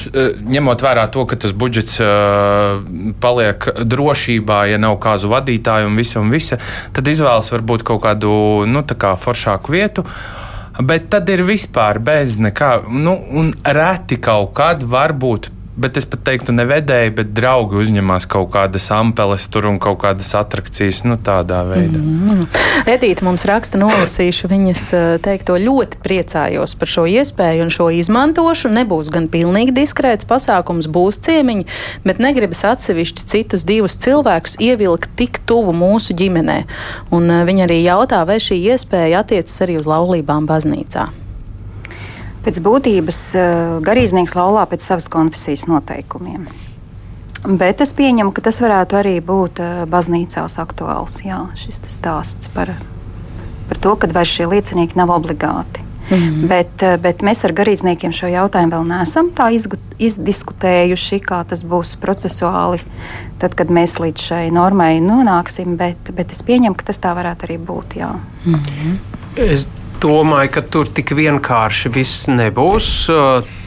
[0.53, 2.83] ņemot vērā to, ka tas budžets uh,
[3.21, 6.59] paliek drošībā, ja nav kāzu vadītāju un visa un visa,
[6.95, 8.31] tad izvēlas varbūt kaut kādu
[8.69, 10.05] nu, kā foršāku vietu.
[10.79, 16.23] Bet tad ir vispār bez nekā, nu, un reti kaut kad varbūt bet es pat
[16.27, 21.15] teiktu, ne vedēji, bet draugi uzņemās kaut kādas ampeles tur un kaut kādas attrakcijas, nu
[21.23, 21.99] tādā veidā.
[21.99, 22.47] Mm.
[22.89, 28.71] Edīte mums raksta, nolasīšu viņas eh, teikto ļoti priecājos par šo iespēju un šo izmantošu.
[28.75, 31.67] Nebūs gan pilnīgi diskrēts pasākums, būs ciemiņi,
[32.07, 36.61] bet negribas atsevišķi citus divus cilvēkus ievilkt tik tuvu mūsu ģimenē.
[37.15, 41.09] Un eh, viņa arī jautā, vai šī iespēja attiecas arī uz laulībām baznīcā.
[42.49, 46.47] Pēc būtības eh, garīdznieks laulā pēc savas konfesijas noteikumiem.
[47.45, 51.19] Bet es pieņemu, ka tas varētu arī būt eh, baznīcās aktuāls.
[51.21, 52.71] Jā, šis stāsts par,
[53.69, 55.85] par to, ka vairs šie liecinieki nav obligāti.
[56.09, 56.47] Mm -hmm.
[56.49, 59.53] bet, eh, bet mēs ar garīdzniekiem šo jautājumu vēl neesam tā
[59.99, 62.81] izdiskutējuši, kā tas būs procesuāli,
[63.37, 65.77] tad, kad mēs līdz šai normai nonāksim.
[65.77, 67.95] Bet, bet es pieņemu, ka tas tā varētu arī būt.
[67.95, 68.15] Jā.
[68.45, 68.97] Mm -hmm.
[69.35, 69.67] Es
[70.01, 72.89] domāju, ka tur tik vienkārši viss nebūs.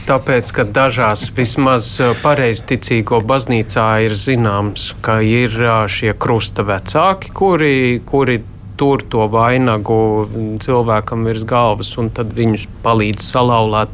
[0.03, 1.89] Tāpēc, ka dažās vismaz
[2.23, 5.55] pareizticīgo baznīcā ir zināms, ka ir
[5.87, 8.41] šie krusta vecāki, kuri, kuri
[8.83, 10.27] tur to vainagu
[10.63, 13.93] cilvēkam virs galvas, un tad viņus palīdz salauzāt.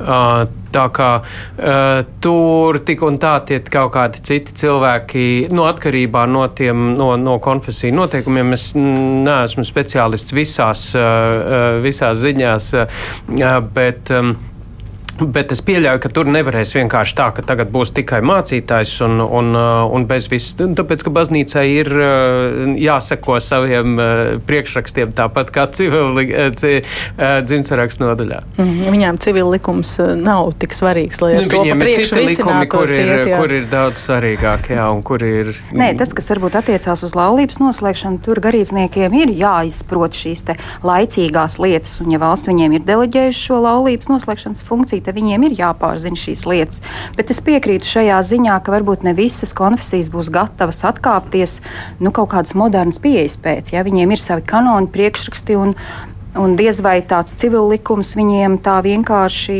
[0.00, 6.26] Uh, tā kā uh, tur tik un tā tie kaut kādi citi cilvēki, no atkarībā
[6.30, 12.74] no tiem no, no konfesiju noteikumiem, es neesmu speciālists visās, uh, visās ziņās,
[13.78, 14.14] bet.
[14.16, 14.36] Um,
[15.16, 19.52] Bet es pieļauju, ka tur nevarēs vienkārši tā, ka tagad būs tikai mācītājs un, un,
[19.56, 20.52] uh, un bez viss.
[20.56, 24.10] Tāpēc, ka baznīcai ir uh, jāseko saviem uh,
[24.46, 26.26] priekšrakstiem, tāpat kā civili
[27.16, 28.42] dzimtsrakstu nodaļā.
[28.58, 33.00] Mm, viņām civil likums nav tik svarīgs, lai nu, viņiem ir citi likumi, kur ir,
[33.04, 33.40] iet, jā.
[33.40, 34.78] kur ir daudz svarīgākie.
[35.26, 35.50] Ir...
[35.76, 40.44] Nē, tas, kas varbūt attiecās uz laulības noslēgšanu, tur garīdzniekiem ir jāizprot šīs
[40.86, 45.56] laicīgās lietas, un ja valsts viņiem ir deleģējuši šo laulības noslēgšanas funkciju, te viņiem ir
[45.60, 46.82] jāpārzina šīs lietas.
[47.16, 51.60] Bet es piekrītu šajā ziņā, ka varbūt ne visas konfesijas būs gatavas atkāpties
[52.02, 53.72] nu, kaut kādas modernas pieejas pēc.
[53.76, 53.86] Ja?
[53.86, 55.76] Viņiem ir savi kanoni, priekšraksti un,
[56.36, 59.58] Un diez vai tāds civil likums viņiem tā vienkārši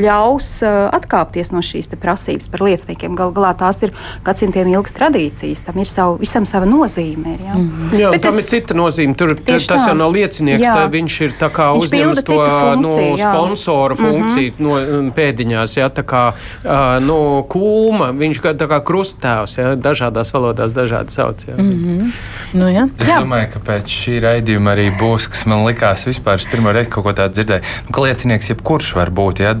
[0.00, 3.16] ļaus uh, atkāpties no šīs prasības par lieciniekiem.
[3.18, 3.94] Galu galā tās ir
[4.26, 7.34] gadsimtiem ilgas tradīcijas, tam ir savu, visam sava nozīme.
[7.34, 7.54] Ir, ja?
[7.54, 7.98] mm -hmm.
[8.00, 9.14] Jā, Bet tam es, ir cita nozīme.
[9.14, 9.88] Tur tas tā.
[9.88, 14.00] jau nav liecinieks, tā, viņš ir uzņēmis to funkciju, no, sponsora jā.
[14.00, 15.02] funkciju mm -hmm.
[15.02, 20.72] no pēdiņās, ja, tā kā uh, no kūma, viņš kā, kā krusttēvs, ja, dažādās valodās
[20.72, 21.44] dažādi sauc.
[21.48, 21.54] Ja.
[21.54, 22.10] Mm -hmm.
[22.52, 22.88] nu, ja.
[22.98, 23.20] Es jā.
[23.20, 26.90] domāju, ka pēc šī raidījuma arī būs, kas man likās likās vispār, es pirmo reizi
[26.92, 29.54] kaut ko tādu dzirdēju, nu, ka liecinieks jebkurš var būt ja,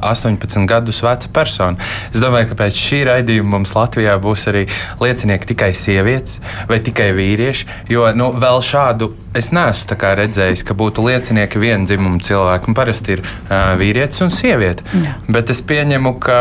[0.00, 1.76] 18 gadus veca persona.
[2.12, 4.66] Es domāju, ka pēc šī raidījuma mums Latvijā būs arī
[5.00, 11.04] liecinieki tikai sievietes vai tikai vīrieši, jo nu, vēl šādu es neesmu redzējis, ka būtu
[11.06, 12.74] liecinieki viena dzimuma cilvēki.
[12.74, 14.84] Parasti ir uh, vīrietis un sieviete.
[14.90, 15.14] Jā.
[15.30, 16.40] Bet es pieņemu, ka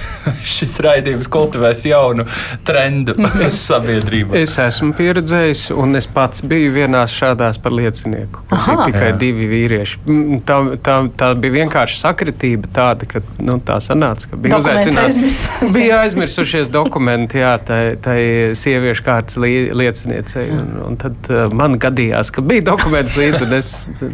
[0.56, 2.26] šis raidījums kultivēs jaunu
[2.66, 3.16] trendu
[3.68, 4.36] sabiedrībā.
[4.42, 8.44] Es esmu pieredzējis, un es pats biju vienā šādās par liecinieku.
[8.56, 9.16] Aha, tikai jā.
[9.20, 10.00] divi vīrieši.
[10.48, 15.42] Tā, tā, tā bija vienkārši sakritība tāda, ka nu, tā sanāca, ka bija uzaicināts.
[15.76, 18.18] bija aizmirsušies dokumenti, jā, tai, tai
[18.58, 20.46] sieviešu kārtas lieciniecei.
[20.56, 23.70] Un, un tad uh, man gadījās ka bija dokuments līdzi, un es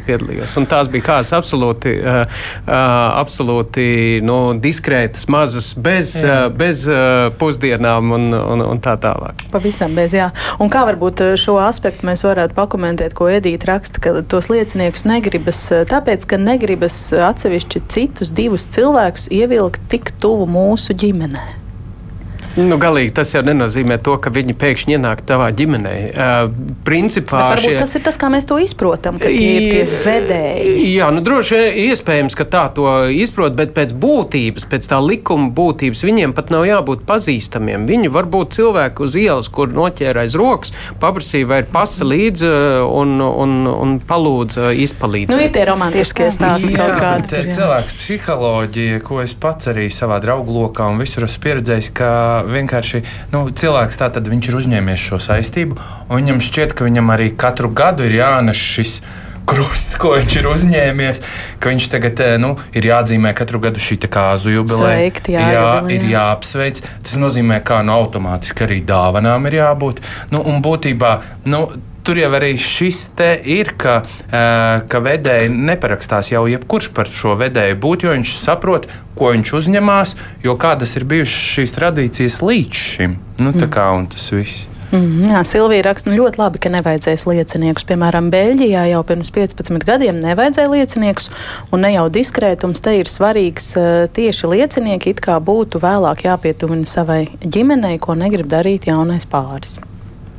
[0.07, 0.57] piedalījos.
[0.61, 2.23] Un tās bija kādas absolūti, uh,
[2.67, 2.75] uh,
[3.21, 9.47] absolūti nu, diskrētas, mazas, bez, uh, bez uh, pusdienām un, un, un tā tālāk.
[9.53, 10.31] Pavisam bez, jā.
[10.63, 15.63] Un kā varbūt šo aspektu mēs varētu pakomentēt, ko Edīte raksta, ka tos lieciniekus negribas,
[15.91, 16.99] tāpēc, ka negribas
[17.31, 21.62] atsevišķi citus divus cilvēkus ievilkt tik tuvu mūsu ģimenei.
[22.59, 25.95] Nu, galīgi tas jau nenozīmē to, ka viņi pēkšņi ienāk tavā ģimenē.
[26.13, 26.51] Uh,
[26.85, 27.79] principā, Bet varbūt šie...
[27.81, 30.75] tas ir tas, kā mēs to izprotam, ka tie ir tie vedēji.
[30.93, 35.49] Jā, nu, droši vien iespējams, ka tā to izprot, bet pēc būtības, pēc tā likuma
[35.57, 37.87] būtības, viņiem pat nav jābūt pazīstamiem.
[37.89, 42.53] Viņi var būt cilvēki uz ielas, kur noķēra aiz rokas, paprasīja, vai ir pasa līdzi
[42.85, 45.37] un, un, un palūdza izpalīdzēt.
[45.39, 47.47] Nu, ir tie romantiskie stāsti kaut kādi.
[47.57, 52.13] cilvēks psiholoģija, ko es pats arī savā draugu lokā un visur esmu pieredzējis, ka
[52.49, 53.03] vienkārši
[53.35, 55.77] nu, cilvēks tā tad viņš ir uzņēmies šo saistību,
[56.09, 59.03] un viņam šķiet, ka viņam arī katru gadu ir jānes šis.
[59.43, 61.21] Krusts, ko viņš ir uzņēmies,
[61.59, 65.11] ka viņš tagad eh, nu, ir jāatzīmē katru gadu šī kāzu jubileja.
[65.27, 66.79] Jā, jā, ir jāapsveic.
[67.03, 69.99] Tas nozīmē, ka nu, automātiski arī dāvanām ir jābūt.
[70.31, 71.17] Nu, un būtībā
[71.51, 71.65] nu,
[72.07, 77.37] tur jau arī šis te ir, ka, uh, ka vedēji neparakstās jau jebkurš par šo
[77.41, 82.85] vedēju būt, jo viņš saprot, ko viņš uzņemās, jo kādas ir bijušas šīs tradīcijas līdz
[82.93, 83.19] šim.
[83.43, 84.69] Nu, tā kā un tas viss.
[84.93, 87.87] Mm, jā, Silvija raksta nu, ļoti labi, ka nevajadzēs lieciniekus.
[87.89, 91.31] Piemēram, Beļģijā jau pirms 15 gadiem nevajadzēja lieciniekus,
[91.73, 93.71] un ne jau diskrētums te ir svarīgs.
[93.81, 99.79] eh, Tieši liecinieki it kā būtu vēlāk jāpietuvina savai ģimenei, ko negrib darīt jaunais pāris.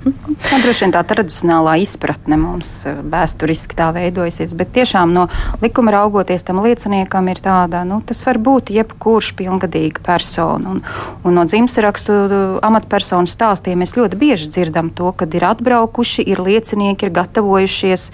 [0.04, 5.28] Tā droši vien tā tradicionālā izpratne mums eh, vēsturiski tā veidojusies, bet tiešām no
[5.64, 10.76] likuma raugoties tam lieciniekam ir tāda, nu, tas var būt jebkurš pilngadīga persona.
[10.76, 10.82] Un,
[11.24, 12.18] un no dzimstarakstu
[12.66, 18.10] amatpersonu stāstiem mēs ļoti bieži dzirdam to, kad ir atbraukuši, ir liecinieki, ir gatavojušies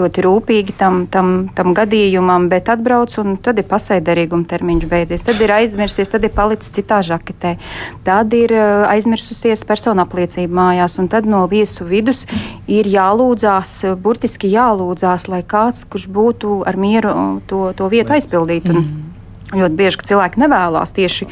[0.00, 5.40] ļoti rūpīgi tam, tam, tam gadījumam, bet atbrauc un tad ir pasaidarīguma termiņš beidzies, tad
[5.44, 7.56] ir aizmirsies, tad ir palicis citā žaketē,
[8.06, 12.24] tad ir eh, aizmirsusies persona apliecība mājās, un tad no viesu vidus
[12.70, 18.68] ir jālūdzās, burtiski jālūdzās, lai kāds, kurš būtu ar mieru uh, to, to vietu aizpildīt.
[18.72, 18.86] Un
[19.54, 21.28] ļoti bieži, cilvēki nevēlas tieši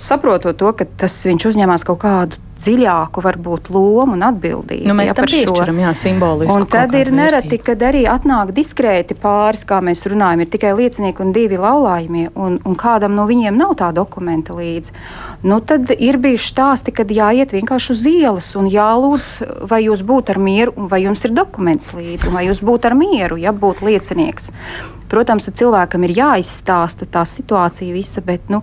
[0.00, 4.88] saprotot to, ka tas viņš uzņēmās kaut kādu dziļāku, varbūt, lomu un atbildību.
[4.88, 7.66] Nu, mēs ja, tam piešķiram, jā, simbolisku Un tad ir nereti, vērtību.
[7.66, 12.60] kad arī atnāk diskrēti pāris, kā mēs runājam, ir tikai liecinieki un divi laulājumie, un,
[12.64, 14.94] un kādam no viņiem nav tā dokumenta līdzi.
[15.48, 19.32] Nu, tad ir bijuši stāsti, kad jāiet vienkārši uz ielas un jālūdz,
[19.70, 23.40] vai jūs būtu ar mieru, vai jums ir dokuments līdzi, vai jūs būtu ar mieru,
[23.40, 24.50] ja būtu liecinieks.
[25.10, 28.62] Protams, ka cilvēkam ir jāizstāsta tā situācija visa, bet nu,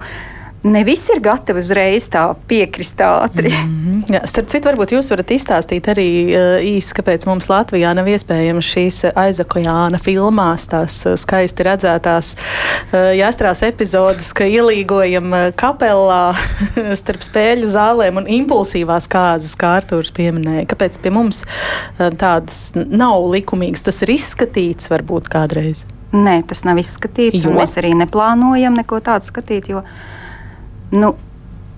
[0.63, 3.51] ne visi ir gatavi uzreiz tā piekrist ātri.
[3.53, 3.87] Mm.
[3.97, 4.13] Mhm.
[4.13, 8.69] Jā, starp citu, varbūt jūs varat izstāstīt arī uh, īsi, kāpēc mums Latvijā nav iespējams
[8.73, 16.21] šīs aizakojāna filmās, tās uh, skaisti redzētās uh, jāstrās epizodes, ka ielīgojam uh, kapelā
[17.01, 20.67] starp spēļu zālēm un impulsīvās kāzas, kā Artūrs pieminēja.
[20.71, 23.85] Kāpēc pie mums uh, tādas nav likumīgas?
[23.89, 25.85] Tas ir izskatīts varbūt kādreiz.
[26.15, 27.51] Nē, tas nav izskatīts, Jo?
[27.51, 29.67] un mēs arī neplānojam neko tādu skatīt.
[29.73, 29.83] Jo,
[30.95, 31.15] nu,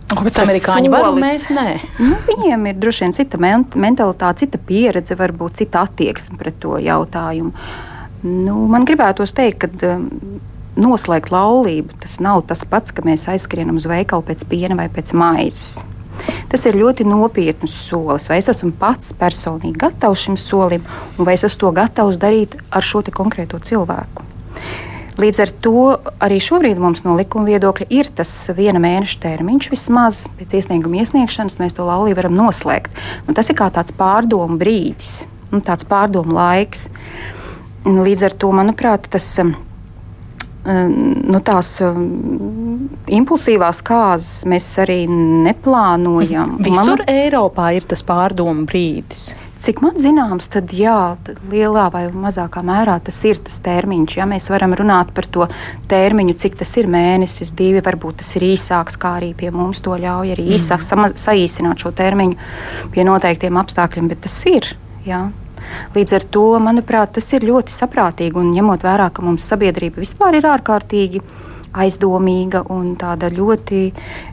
[0.10, 1.68] Kāpēc amerikāņi var un mēs nē?
[2.02, 6.80] Nu, viņiem ir droši vien cita men mentalitāte, cita pieredze, varbūt cita attieksme pret to
[6.82, 7.54] jautājumu.
[8.26, 10.08] Nu, man gribētos teikt, ka um,
[10.80, 15.14] noslēgt laulību tas nav tas pats, ka mēs aizskrienam uz veikalu pēc piena vai pēc
[15.18, 15.86] maizes.
[16.52, 18.28] Tas ir ļoti nopietns solis.
[18.32, 20.84] Vai es esmu pats personīgi gatavs šim solim,
[21.16, 24.29] un vai es esmu to gatavs darīt ar šo konkrēto cilvēku?
[25.20, 25.72] Līdz ar to
[26.24, 30.22] arī šobrīd mums no likuma viedokļa ir tas viena mēneša termiņš vismaz.
[30.40, 32.96] Pēc iesnieguma iesniegšanas mēs to laulību varam noslēgt.
[33.28, 36.88] Un tas ir kā tāds pārdomu brīdis, nu, tāds pārdomu laiks.
[37.90, 39.52] Līdz ar to, manuprāt, tas um,
[40.64, 46.58] nu, tās um, impulsīvās kārtas mēs arī neplānojam.
[46.64, 49.34] Visur manu- Eiropā ir tas pārdomu brīdis.
[49.60, 51.18] Cik man zināms, tad jā,
[51.52, 54.14] lielā vai mazākā mērā tas ir tas termiņš.
[54.16, 55.50] Ja mēs varam runāt par to
[55.92, 59.98] termiņu, cik tas ir mēnesis, divi, varbūt tas ir īsāks, kā arī pie mums to
[60.00, 62.40] ļauj arī īsāk sama- saīsināt šo termiņu
[62.94, 64.78] pie noteiktiem apstākļiem, bet tas ir.
[65.04, 65.26] Jā.
[65.96, 70.40] Līdz ar to, manuprāt, tas ir ļoti saprātīgi un ņemot vērā, ka mums sabiedrība vispār
[70.40, 71.20] ir ārkārtīgi
[71.74, 73.82] aizdomīga un tāda ļoti,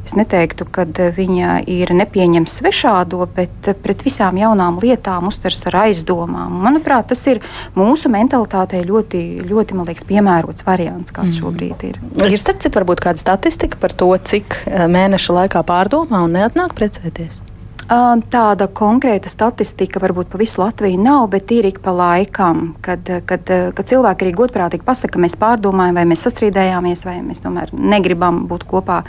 [0.04, 6.60] es neteiktu, ka viņa ir nepieņemama svešādo, bet pret visām jaunām lietām uztvers ar aizdomām.
[6.66, 7.42] Manuprāt, tas ir
[7.76, 12.00] mūsu mentalitātei ļoti, ļoti liekas, piemērots variants, kāds šobrīd ir.
[12.26, 16.76] Ir starp citu, varbūt kāda statistika par to, cik eh, mēneša laikā pārdomā un neatnāk
[16.78, 17.42] precēties.
[17.86, 23.46] Tāda konkrēta statistika varbūt pa visu Latviju nav, bet ir ik pa laikam, kad, kad,
[23.46, 28.42] kad cilvēki arī godprātīgi pasaka, ka mēs pārdomājam, vai mēs sastrīdējāmies, vai mēs tomēr negribam
[28.50, 29.04] būt kopā.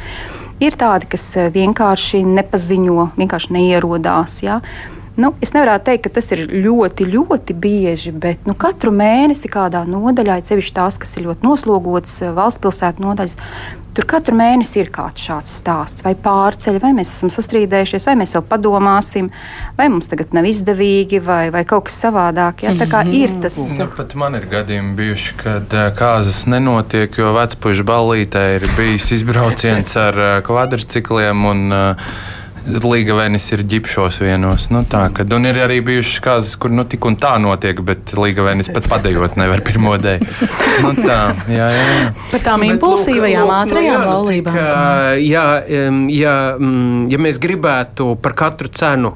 [0.61, 4.37] Ir tādi, kas vienkārši nepaziņo, vienkārši neierodās.
[4.45, 4.59] Ja?
[5.17, 9.81] Nu, es nevaru teikt, ka tas ir ļoti, ļoti bieži, bet nu, katru mēnesi kādā
[9.89, 13.37] nodaļā, sevišķi tās, kas ir ļoti noslogotas valsts pilsētu nodaļas,
[13.97, 18.35] Tur katru mēnesi ir kāds šāds stāsts, vai pārceļ, vai mēs esam sastrīdējušies, vai mēs
[18.35, 19.31] vēl padomāsim,
[19.73, 22.61] vai mums tagad nav izdevīgi, vai, vai kaut kas savādāk.
[22.67, 22.75] Ja?
[22.77, 23.57] Tā kā ir tas.
[23.79, 29.97] Nu, pat man ir gadījumi bijuši, kad kāzas nenotiek, jo vecpuļu ballītē ir bijis izbrauciens
[29.97, 32.11] ar kvadrcikliem un uh,
[32.67, 34.67] Līgavēnis ir ģipšos vienos.
[34.73, 38.11] Nu, tā, kad, un ir arī bijušas kārtas, kur nu, tik un tā notiek, bet
[38.17, 40.25] Līgavēnis pat padējot nevar pirmo dēļ.
[40.83, 42.11] Nu, tā, jā, jā, jā.
[42.33, 44.59] Par tām bet, impulsīvajām, ātrajām nu, laulībām.
[44.59, 45.47] Jā,
[46.19, 46.35] jā,
[47.13, 49.15] ja mēs gribētu par katru cenu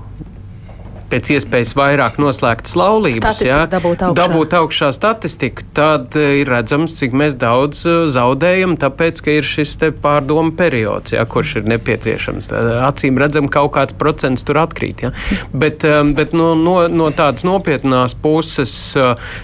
[1.12, 4.17] pēc iespējas vairāk noslēgtas laulības, jā, dabūt augšā.
[4.17, 9.47] dabūt augšā statistiku, tad eh, ir redzams, cik mēs daudz eh, zaudējam, tāpēc, ka ir
[9.47, 12.52] šis pārdomu periods, jā, kurš ir nepieciešams.
[12.88, 15.04] Acīm redzam, kaut kāds procents tur atkrīt.
[15.06, 15.12] Jā.
[15.52, 15.84] Bet,
[16.15, 18.74] bet no, no, no tādas nopietnās puses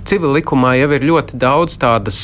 [0.08, 2.20] civil likumā jau ir ļoti daudz tādas,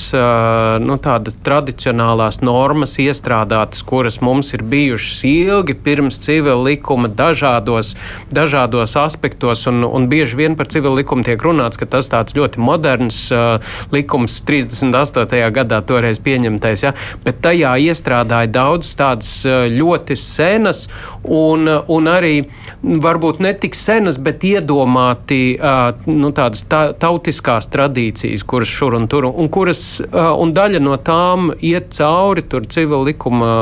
[0.83, 7.93] nu, tādas tradicionālās normas iestrādātas, kuras mums ir bijušas ilgi pirms civil likuma dažādos,
[8.33, 12.35] dažādos aspektos aspektos, un, un bieži vien par civilu likumu tiek runāts, ka tas tāds
[12.35, 13.59] ļoti moderns uh,
[13.91, 15.51] likums 38.
[15.53, 16.93] gadā toreiz pieņemtais, ja?
[17.23, 20.87] bet tajā iestrādāja daudz tādas uh, ļoti senas
[21.23, 22.45] un, un arī
[22.83, 29.07] varbūt ne tik senas, bet iedomāti uh, nu, tādas ta, tautiskās tradīcijas, kuras šur un
[29.09, 33.53] tur, un kuras, uh, un daļa no tām iet cauri tur civilu likuma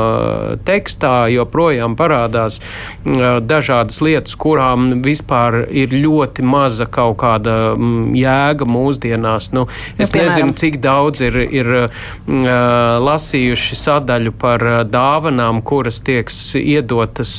[0.66, 8.66] tekstā, joprojām parādās uh, dažādas lietas, kurām vispār ir ļoti maza kaut kāda mm, jēga
[8.68, 9.50] mūsdienās.
[9.56, 9.66] Nu,
[9.98, 12.02] es nu, nezinu, cik daudz ir, ir uh,
[13.02, 17.32] lasījuši sadaļu par dāvanām, kuras tiek iedotas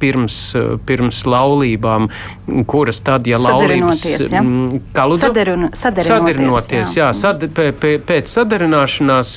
[0.00, 0.38] pirms,
[0.88, 2.08] pirms laulībām,
[2.70, 4.42] kuras tad, ja laulības ja?
[4.42, 5.20] lūdzu?
[5.22, 7.08] Sadarino, sadarinoties, sadarinoties, jā.
[7.08, 9.34] jā sad, pēc, sadarināšanās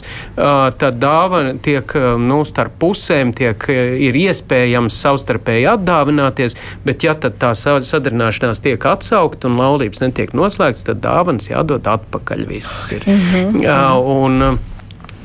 [0.81, 3.67] tad dāvana tiek nu, starp pusēm, tiek,
[4.07, 10.33] ir iespējams savstarpēji atdāvināties, bet ja tad tā sadarināšanās vienošanās tiek atsaukta un laulības netiek
[10.33, 12.91] noslēgts, tad dāvanas jādod atpakaļ visas.
[12.91, 13.03] Ir.
[13.05, 13.63] Mm -hmm.
[13.63, 14.59] Jā, un,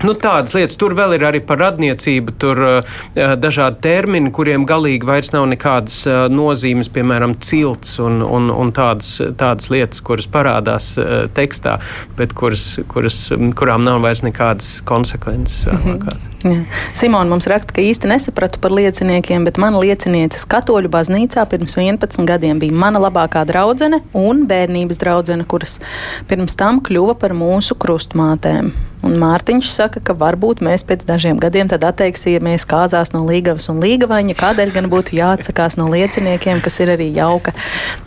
[0.04, 2.96] Nu, tādas lietas, tur vēl ir arī par radniecību, tur uh,
[3.40, 9.14] dažādi termini, kuriem galīgi vairs nav nekādas uh, nozīmes, piemēram, cilts un, un, un tādas,
[9.40, 11.78] tādas lietas, kuras parādās uh, tekstā,
[12.18, 13.22] bet kuras, kuras,
[13.56, 15.64] kurām nav vairs nekādas konsekvences.
[15.66, 15.98] Mm
[16.44, 16.64] -hmm.
[16.92, 22.26] Simona mums raksta, ka īsti nesapratu par lieciniekiem, bet mana liecinieces katoļu baznīcā pirms 11
[22.26, 25.80] gadiem bija mana labākā draudzene un bērnības draudzene, kuras
[26.28, 28.70] pirms tam kļuva par mūsu krustmātēm.
[29.06, 34.34] Un Mārtiņš saka, ka varbūt mēs pēc dažiem gadiem atteiksimies kāzās no Līgavas un Līgavaņa,
[34.38, 37.54] kādēļ gan būtu jāatsakās no lieciniekiem, kas ir arī jauka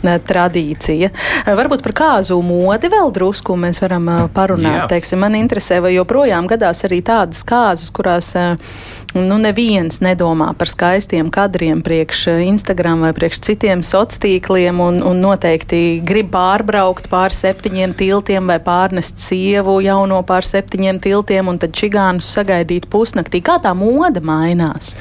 [0.04, 1.10] ne, tradīcija.
[1.48, 4.84] Varbūt par kāzu modi vēl drusku mēs varam parunāt.
[4.84, 4.88] Jā.
[4.94, 8.34] Teiksim, man interesē, vai joprojām gadās arī tādas kāzas, kurās
[9.16, 15.20] nu, neviens nedomā par skaistiem kadriem priekš Instagram vai priekš citiem sociāliem tīkliem un, un
[15.22, 21.74] noteikti grib pārbraukt pār septiņiem tiltiem vai pārnest sievu jauno pār septiņiem tiltiem un tad
[21.76, 23.42] čigānus sagaidīt pusnaktī.
[23.44, 24.94] Kā tā moda mainās?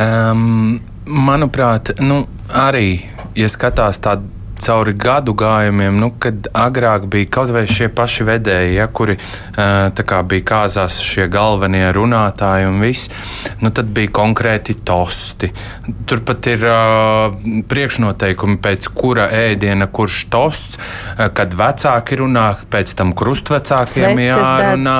[0.00, 3.04] Um, manuprāt, nu, arī,
[3.38, 4.30] ja skatās tādu
[4.64, 9.16] cauri gadu gājumiem, nu, kad agrāk bija kaut vai šie paši vedēji, ja, kuri
[9.54, 13.10] kā, bija kāzās šie galvenie runātāji un viss,
[13.60, 15.50] nu, tad bija konkrēti tosti.
[16.08, 17.36] Turpat ir uh,
[17.68, 20.80] priekšnoteikumi, pēc kura ēdiena kurš tosts,
[21.36, 24.96] kad vecāki runā, pēc tam krustvecākiem jārunā,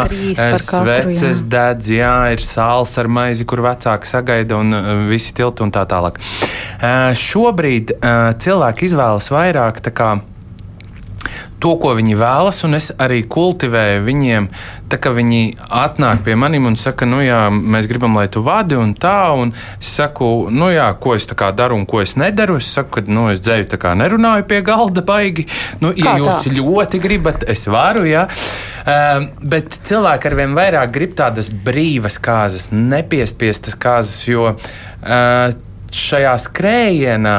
[0.61, 4.77] sveces dedz, jā, ir sāls ar maizi, kur vecāki sagaida un
[5.09, 6.21] visi tilti un tā tālāk.
[6.85, 10.15] Uh, šobrīd uh, cilvēki izvēlas vairāk vairāk kā,
[11.63, 14.49] to, ko viņi vēlas, un es arī kultivēju viņiem.
[14.93, 18.77] Tā kā viņi atnāk pie maniem un saka, nu, jā, mēs gribam, lai tu vadi,
[18.77, 22.59] un tā, un es saku, nu, jā, ko es daru un ko es nedaru.
[22.61, 25.47] Es saku, ka, nu, es dzēju tā kā nerunāju pie galda baigi.
[25.81, 26.53] Nu, ja jūs tā?
[26.59, 28.29] ļoti gribat, es varu, jā.
[28.85, 35.55] Uh, bet cilvēki arvien vairāk grib tādas brīvas kārtas, nepiespiestas kārtas, jo uh,
[35.95, 37.39] šajā skrējienā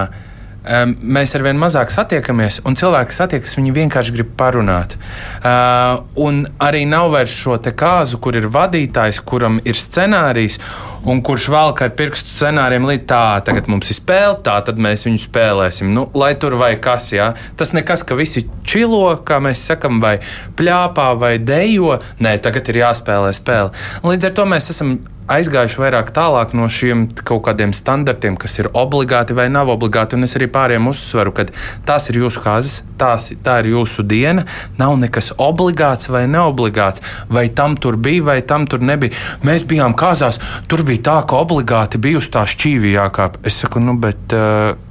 [0.66, 4.98] mēs arvien mazāk satiekamies, un cilvēki satiekas, viņi vienkārši grib parunāt.
[5.40, 10.60] Uh, un arī nav vairs šo kāzu, kur ir vadītājs, kuram ir scenārijs.
[11.06, 14.80] Un kurš vēl kā ar pirkstu scenārijiem līdz tā, tagad mums ir spēle, tā tad
[14.82, 15.92] mēs viņu spēlēsim.
[15.94, 17.28] Nu, lai tur vai kas, jā.
[17.60, 20.16] Tas nekas, ka visi čilo, kā mēs sakam, vai
[20.58, 22.00] pļāpā, vai dejo.
[22.26, 23.70] Nē, tagad ir jāspēlē spēle.
[24.02, 24.98] Līdz ar to mēs esam
[25.32, 30.18] aizgājuši vairāk tālāk no šiem kaut kādiem standartiem, kas ir obligāti vai nav obligāti.
[30.18, 31.48] Un es arī pāriem uzsveru, ka
[31.88, 34.46] tās ir jūsu kāzas, tās, tā ir jūsu diena.
[34.80, 39.16] Nav nekas obligāts vai neobligāts, vai tam tur bija, vai tam tur nebija.
[39.46, 43.42] Mēs bijām kāzās, tur bija tā, ka obligāti bija uz tā šķīvī jākāp.
[43.46, 44.34] Es saku, nu, bet.
[44.34, 44.85] Uh,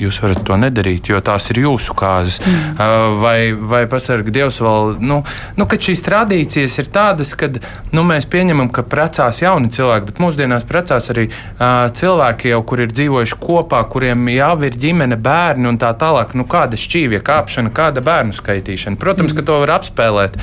[0.00, 2.38] jūs varat to nedarīt, jo tās ir jūsu kāzas.
[2.42, 2.74] Mm.
[2.76, 5.20] Uh, vai, vai pasargā Dievs vēl, nu,
[5.56, 7.48] nu, kad šīs tradīcijas ir tādas, ka
[7.94, 12.84] nu, mēs pieņemam, ka precās jauni cilvēki, bet mūsdienās precās arī uh, cilvēki, jau, kur
[12.84, 16.36] ir dzīvojuši kopā, kuriem jau ir ģimene, bērni un tā tālāk.
[16.38, 19.00] Nu, kāda šķīvja kāpšana, kāda bērnu skaitīšana?
[19.00, 19.40] Protams, mm.
[19.40, 20.40] ka to var apspēlēt.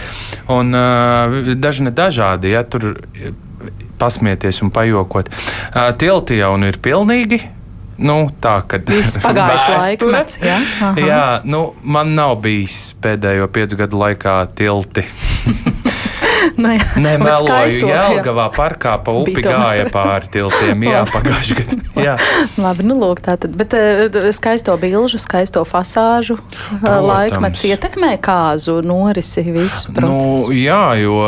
[0.53, 2.95] Un uh, daži ne dažādi, ja tur
[4.01, 5.29] pasmieties un pajokot.
[5.29, 7.43] Uh, tilti jau ir pilnīgi
[7.97, 8.79] Nu, tā kā
[9.25, 10.39] pagājis laikmets.
[10.41, 10.93] Jā, Aha.
[10.97, 15.05] jā nu, man nav bijis pēdējo piecu gadu laikā tilti.
[16.61, 16.87] nu, jā.
[16.99, 17.87] Nē, meloju.
[17.89, 20.87] Jēlgavā parkā pa upi gāja pāri tiltiem.
[20.89, 21.79] Jā, pagājuši gadu.
[22.03, 22.17] Jā.
[22.57, 23.55] Labi, nu lūk, tātad.
[23.59, 26.39] Bet uh, skaisto bilžu, skaisto fasāžu
[26.81, 27.07] Protams.
[27.07, 30.29] laikmets ietekmē kāzu norisi visu procesu.
[30.49, 31.19] Nu, jā, jo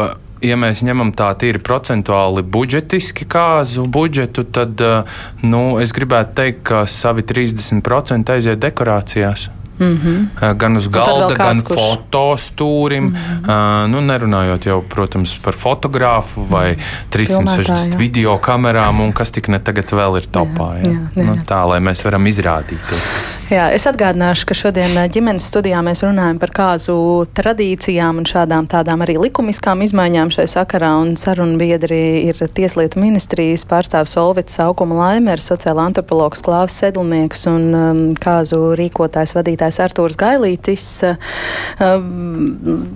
[0.45, 4.81] ja mēs ņemam tā tīri procentuāli budžetiski kāzu budžetu, tad
[5.43, 9.49] nu, es gribētu teikt, ka savi 30% aiziet dekorācijās.
[9.79, 10.57] Mm -hmm.
[10.57, 11.81] Gan uz galda, gan kurš...
[11.81, 13.03] fotostūrim.
[13.03, 13.87] Mm -hmm.
[13.87, 17.09] nu, nerunājot jau, protams, par fotogrāfu vai mm -hmm.
[17.09, 20.69] 360 Pilnētā, video kamerām, un kas tik ne tagad vēl ir topā.
[20.77, 21.25] Jā, jā, jā, jā.
[21.25, 23.35] Nu, tā, lai mēs varam izrādīties.
[23.45, 29.01] Jā, es atgādināšu, ka šodien ģimenes studijā mēs runājam par kāzu tradīcijām un šādām tādām
[29.01, 31.01] arī likumiskām izmaiņām šai sakarā.
[31.01, 37.63] Un sarunu biedri ir Tieslietu ministrijas pārstāvs Olvits Saukuma Laimers, sociāla antropologs Klāvs Sedlnieks un
[37.73, 40.85] um, kāzu rīkotājs vadītājs vadītājs Artūrs Gailītis.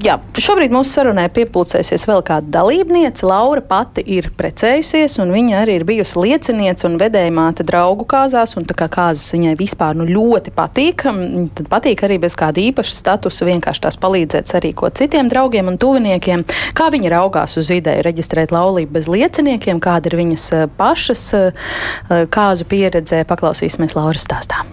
[0.05, 3.25] Jā, šobrīd mūsu sarunai piepulcēsies vēl kāda dalībniece.
[3.25, 8.67] Laura pati ir precējusies, un viņa arī ir bijusi lieciniece un vedējumāte draugu kāzās, un
[8.69, 11.05] tā kā kāzas viņai vispār nu, ļoti patīk,
[11.57, 16.45] tad patīk arī bez kāda īpaša statusa vienkārši tās palīdzēt sarīkot citiem draugiem un tuviniekiem.
[16.77, 20.49] Kā viņa raugās uz ideju reģistrēt laulību bez lieciniekiem, kāda ir viņas
[20.79, 21.25] pašas
[22.33, 24.63] kāzu pieredzē, paklausīsimies Lauras stāstā.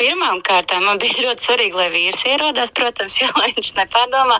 [0.00, 4.38] Pirmām kārtām man bija ļoti svarīgi, lai vīrs ierodās, protams, jo viņš nepārdomā.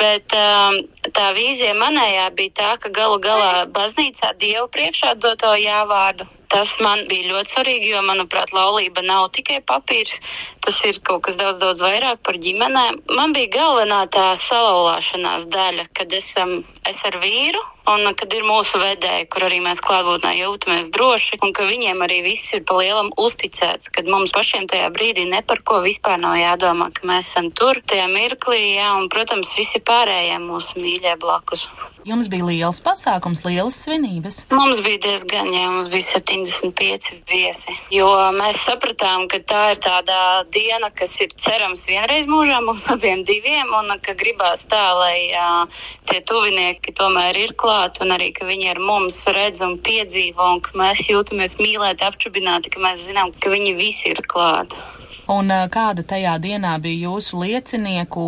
[0.00, 0.80] Bet um,
[1.16, 6.28] tā vīzija manējā bija tā, ka galu galā baznīcā Dievu priekšā doto jāvārdu.
[6.48, 10.14] Tas man bija ļoti svarīgi, jo, manuprāt, laulība nav tikai papīrs.
[10.64, 13.02] Tas ir kaut kas daudz, daudz vairāk par ģimenēm.
[13.18, 18.80] Man bija galvenā tā salauzāšanās daļa, kad esam es ar vīru un kad ir mūsu
[18.80, 23.08] vedēji, kur arī mēs klātbūtnē jūtamies droši, un ka viņiem arī viss ir pa lielam
[23.20, 27.50] uzticēts, kad mums pašiem tajā brīdī ne par ko vispār nav jādomā, ka mēs esam
[27.56, 31.64] tur, tajā mirklī, jā, un, protams, visi pārējie mūsu mīļie blakus.
[32.08, 34.42] Jums bija liels pasākums, lielas svinības?
[34.50, 40.44] Mums bija diezgan, jā, mums bija 75 viesi, jo mēs sapratām, ka tā ir tāda
[40.54, 45.50] diena, kas ir cerams vienreiz mūžā mums abiem diviem, un ka gribās tā, lai jā,
[46.10, 50.54] tie tuvinieki tomēr ir klāt klāt, un arī, ka viņi ar mums redz un piedzīvo,
[50.54, 54.74] un ka mēs jūtamies mīlēti, apčubināti, ka mēs zinām, ka viņi visi ir klāt.
[55.28, 58.22] Un kāda tajā dienā bija jūsu liecinieku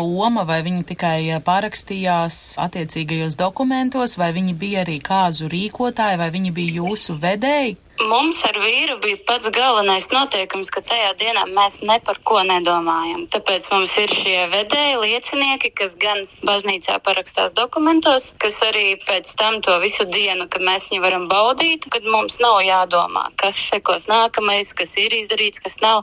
[0.00, 6.52] loma, vai viņi tikai parakstījās attiecīgajos dokumentos, vai viņi bija arī kāzu rīkotāji, vai viņi
[6.52, 7.78] bija jūsu vedēji?
[8.02, 13.28] Mums ar vīru bija pats galvenais noteikums, ka tajā dienā mēs ne par ko nedomājam.
[13.30, 19.60] Tāpēc mums ir šie vedēji, liecinieki, kas gan baznīcā parakstās dokumentos, kas arī pēc tam
[19.62, 24.74] to visu dienu, kad mēs viņu varam baudīt, kad mums nav jādomā, kas sekos nākamais,
[24.74, 26.02] kas ir izdarīts, kas nav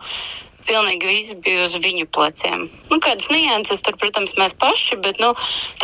[0.69, 2.67] pilnīgi viss bija uz viņu pleciem.
[2.87, 5.33] Nu, kādas nianses tur, protams, mēs paši, bet nu,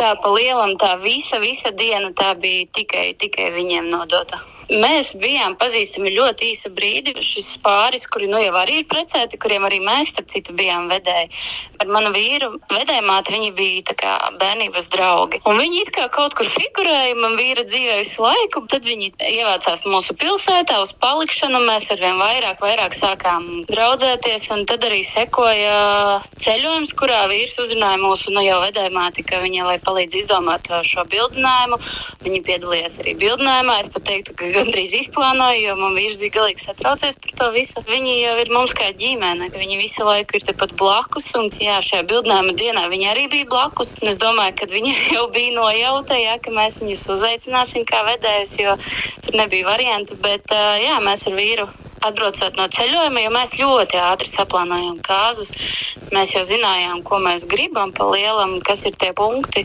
[0.00, 4.40] tā pa lielam tā visa, visa diena tā bija tikai, tikai viņiem nodota.
[4.66, 7.14] Mēs bijām pazīstami ļoti īsu brīdi.
[7.22, 11.30] Šis pāris, kuri nu jau arī ir precēti, kuriem arī mēs, starp citu, bijām vedēji.
[11.78, 15.40] Ar manu vīru vedējumāti viņi bija kā bērnības draugi.
[15.46, 19.86] Un viņi it kā kaut kur figurēja man vīra dzīvē visu laiku, tad viņi ievācās
[19.86, 21.62] mūsu pilsētā uz palikšanu.
[21.68, 25.76] Mēs arvien vairāk, vairāk sākām draudzēties, un tad arī sekoja
[26.42, 31.78] ceļojums, kurā vīrs uzrunāja mūsu nu, jau vedējumāti, ka viņa, lai palīdz izdomāt šo bildinājumu,
[32.26, 33.80] viņi piedalījās arī bildinājumā.
[33.84, 37.82] Es pat teiktu, ka gandrīz izplānoju, jo man vīrs bija galīgi satraucies par to visu.
[37.86, 41.28] Viņi jau ir mums kā ģimene, ka viņi visu laiku ir tepat blakus.
[41.38, 43.94] Un, jā, šajā bildnājuma dienā viņi arī bija blakus.
[44.00, 48.56] Un es domāju, ka viņi jau bija nojauta, jā, ka mēs viņus uzaicināsim kā vedējus,
[48.62, 48.78] jo
[49.26, 50.18] tur nebija variantu.
[50.24, 51.68] Bet jā, mēs ar vīru
[52.08, 55.50] atbraucot no ceļojuma, jo mēs ļoti ātri saplānojām kāzus.
[56.14, 59.64] Mēs jau zinājām, ko mēs gribam pa lielam, kas ir tie punkti.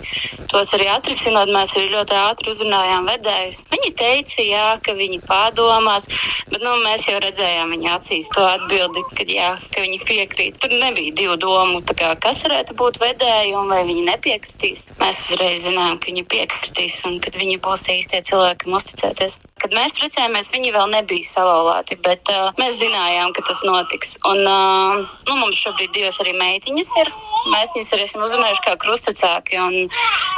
[0.52, 3.60] Tos arī atrisinot, mēs arī ļoti ātri uzrunājām vedējus.
[3.72, 6.08] Viņi teica, jā, ka viņi pārdomās,
[6.50, 10.60] bet nu, mēs jau redzējām viņa acīs to atbildi, ka, jā, ka viņi piekrīt.
[10.64, 14.84] Tur nebija divu domu, kā, kas varētu būt vedēji un vai viņi nepiekritīs.
[15.00, 19.38] Mēs uzreiz zinājām, ka viņi piekritīs un ka viņi būs īstie cilvēki, kam uzticēties.
[19.62, 24.16] Kad mēs precējāmies, viņi vēl nebija salauzti, bet uh, mēs zinājām, ka tas notiks.
[24.26, 27.12] Un, uh, nu, mums šobrīd divas arī meitiņas ir.
[27.50, 29.62] Mēs viņus arī esam uzrunājuši kā krustvecāki.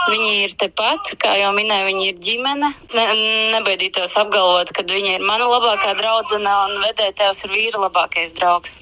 [0.07, 2.69] Viņi ir tepat, kā jau minēju, viņi ir ģimene.
[2.95, 3.05] Ne,
[3.55, 8.79] nebaidītos apgalvot, ka viņa ir mana labākā draudzene un vedētājs ir vīra labākais draugs.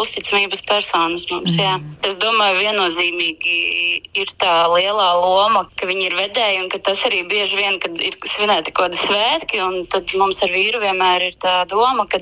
[0.00, 1.76] Uzticamības personas mums, jā.
[1.78, 1.96] Mm.
[2.08, 3.56] Es domāju, viennozīmīgi
[4.18, 7.98] ir tā lielā loma, ka viņi ir vedēji un ka tas arī bieži vien, kad
[7.98, 12.20] ir svinēti kaut kādi svētki, un tad mums ar vīru vienmēr ir tā doma, ka,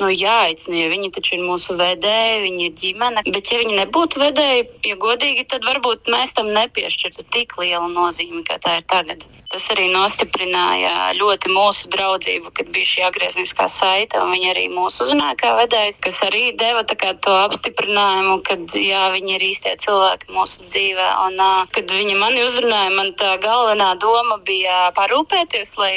[0.00, 4.22] nu, jāaicina, jo viņi taču ir mūsu vedēji, viņi ir ģimene, bet ja viņi nebūtu
[4.22, 9.26] vedēji, ja godīgi, tad varbūt mēs tam nepiešķirtu tik lielu nozīmi, kā tā ir tagad.
[9.46, 14.18] Tas arī nostiprināja ļoti mūsu draudzību, kad bija šī atgriezniskā saite.
[14.32, 19.46] Viņa arī mūs uzrunāja kā vedējs, kas arī deva to apstiprinājumu, ka jā, viņi ir
[19.52, 21.08] īstie cilvēki mūsu dzīvē.
[21.28, 21.38] Un,
[21.76, 25.94] kad viņi mani uzrunāja, man tā galvenā doma bija parūpēties, lai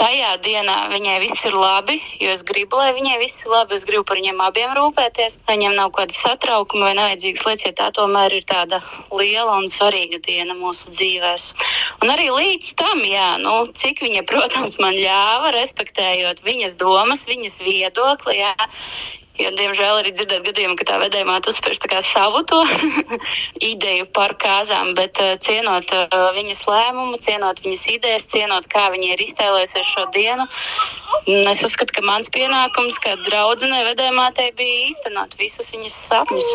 [0.00, 3.76] tajā dienā viņai viss ir labi, jo es gribu, lai viņai viss ir labi.
[3.78, 7.74] Es gribu par viņiem abiem rūpēties, lai viņiem nav kāda satraukuma vai nevajadzīgas lietas, ja
[7.80, 8.80] tā tomēr ir tāda
[9.10, 11.48] liela un svarīga diena mūsu dzīvēs.
[12.04, 17.60] Un arī līdz tam, jā, nu, cik viņa, protams, man ļāva, respektējot viņas domas, viņas
[17.64, 18.54] viedokli, jā,
[19.36, 22.62] Jo, diemžēl arī dzirdēt gadījumu, ka tā vedējumā uzspērš savu to
[23.72, 29.10] ideju par kāzām, bet uh, cienot uh, viņas lēmumu, cienot viņas idejas, cienot, kā viņa
[29.12, 30.46] ir iztēlējusies šo dienu.
[31.26, 36.48] Es uzskatu, ka mans pienākums, kā draudzenei vedējumātei, bija īstenot visus viņas sapņus.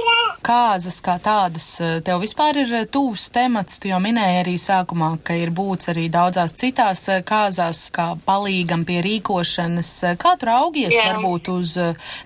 [0.46, 5.38] Kāzas kā tādas eh, tev vispār ir tūs temats, tu jau minēji arī sākumā, ka
[5.38, 9.92] ir būts arī daudzās citās kāzās, kā palīgam pie rīkošanas.
[10.22, 11.12] Kā tu raugies Jā.
[11.12, 11.78] varbūt uz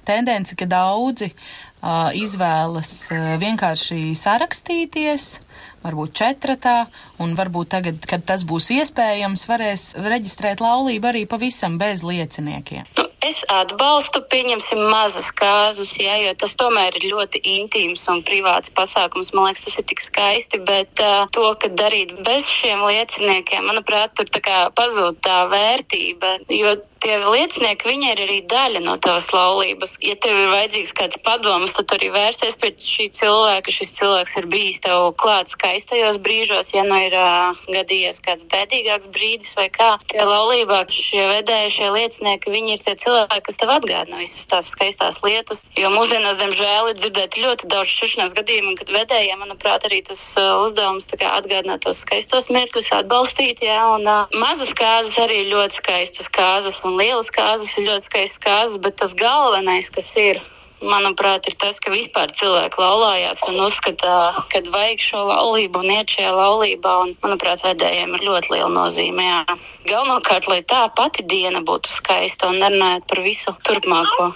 [0.07, 0.44] tendenci?
[0.45, 5.41] Tendence, ka daudzi uh, izvēlas uh, vienkārši sarakstīties,
[5.83, 6.87] varbūt četratā,
[7.19, 12.85] un varbūt tagad, kad tas būs iespējams, varēs reģistrēt laulību arī pavisam bez lieciniekiem.
[12.97, 18.73] Nu, es atbalstu, pieņemsim, mazas kāzas, jā, jo tas tomēr ir ļoti intīms un privāts
[18.73, 19.33] pasākums.
[19.33, 24.13] Man liekas, tas ir tik skaisti, bet uh, to, ka darīt bez šiem lieciniekiem, manuprāt,
[24.17, 29.27] tur tā kā pazūd tā vērtība, jo tie liecinieki, viņi ir arī daļa no tavas
[29.33, 29.93] laulības.
[30.03, 33.73] Ja tev ir vajadzīgs kāds padoms, tad arī vērsties pie šī cilvēka.
[33.75, 39.11] Šis cilvēks ir bijis tev klāt skaistajos brīžos, ja nu ir uh, gadījies kāds bēdīgāks
[39.13, 39.91] brīdis vai kā.
[40.09, 44.71] Tie laulībā šie vedēji, šie liecinieki, viņi ir tie cilvēki, kas tev atgādina visas tās
[44.73, 45.61] skaistās lietas.
[45.77, 50.57] Jo mūsdienās, diemžēl, ir dzirdēt ļoti daudz šķiršanās gadījumu, kad vedējiem, manuprāt, arī tas uh,
[50.65, 56.81] uzdevums atgādināt tos skaistos mirkļus, atbalstīt, jā, un uh, mazas kāzas arī ļoti skaistas kāzas.
[56.85, 60.39] Un un lielas kāzas ir ļoti skaistas kāzas, bet tas galvenais, kas ir,
[60.85, 66.15] manuprāt, ir tas, ka vispār cilvēki laulājās un uzskata, ka vajag šo laulību un iet
[66.15, 66.95] šajā laulībā.
[67.03, 69.27] Un, manuprāt, vedējiem ir ļoti liela nozīme.
[69.27, 69.57] Jā.
[69.89, 74.31] Galvenokārt, lai tā pati diena būtu skaista un nerunājot par visu turpmāko.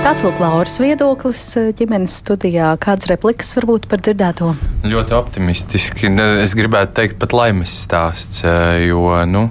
[0.00, 2.70] Tāds lūk, Lauras viedoklis eh, ģimenes studijā.
[2.80, 4.48] Kāds repliks varbūt par dzirdēto?
[4.88, 6.08] Ļoti optimistiski.
[6.40, 9.50] Es gribētu teikt, pat laimes stāsts, eh, jo, nu,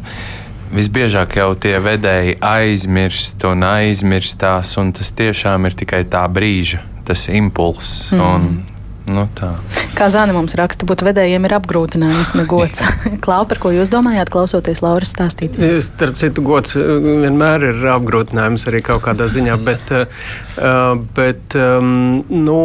[0.74, 7.28] visbiežāk jau tie vedēji aizmirst un aizmirstās, un tas tiešām ir tikai tā brīža, tas
[7.30, 8.10] impulss.
[8.10, 8.79] Mm.
[9.10, 9.54] Nu, tā.
[9.98, 12.84] Kā Zana mums raksta, būt vedējiem ir apgrūtinājums, ne gods.
[13.26, 15.58] Klau, par ko jūs domājāt, klausoties Lauras stāstīt?
[15.86, 20.22] Starp citu, gods uh, vienmēr ir apgrūtinājums arī kaut kādā ziņā, bet, uh,
[20.62, 22.62] uh, bet um, nu,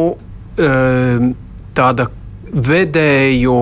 [1.75, 2.05] tāda
[2.55, 3.55] vedēju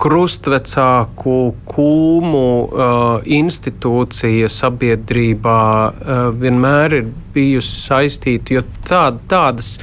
[0.00, 1.36] krustvecāku
[1.68, 9.74] kūmu uh, institūcija sabiedrībā uh, vienmēr ir bijusi saistīta, jo tā, tādas,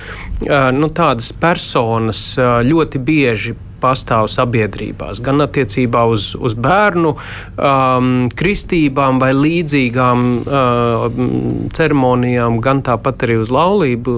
[0.47, 8.09] uh, nu, tādas personas uh, ļoti bieži pastāv sabiedrībās, gan attiecībā uz, uz bērnu um,
[8.37, 11.05] kristībām vai līdzīgām uh,
[11.77, 14.15] ceremonijām, gan tāpat arī uz laulību,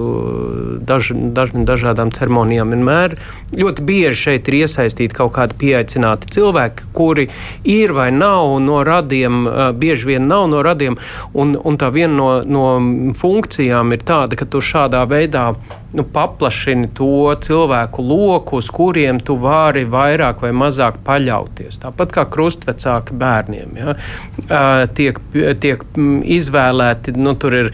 [0.87, 2.73] daž, daž, dažādām ceremonijām.
[2.75, 3.17] Vienmēr
[3.59, 7.27] ļoti bieži šeit ir iesaistīti kaut kādi pieaicināti cilvēki, kuri
[7.67, 10.97] ir vai nav no radiem, uh, bieži vien nav no radiem,
[11.33, 15.49] un, un tā viena no, no funkcijām ir tāda, ka tu šādā veidā
[15.93, 19.48] nu, paplašini to cilvēku loku, uz kuriem tu vari
[19.89, 21.79] vairāk vai mazāk paļauties.
[21.83, 23.77] Tāpat kā krustvecāki bērniem.
[23.79, 23.95] Ja?
[24.95, 25.19] Tiek,
[25.61, 25.83] tiek
[26.39, 27.71] izvēlēti, nu, tur ir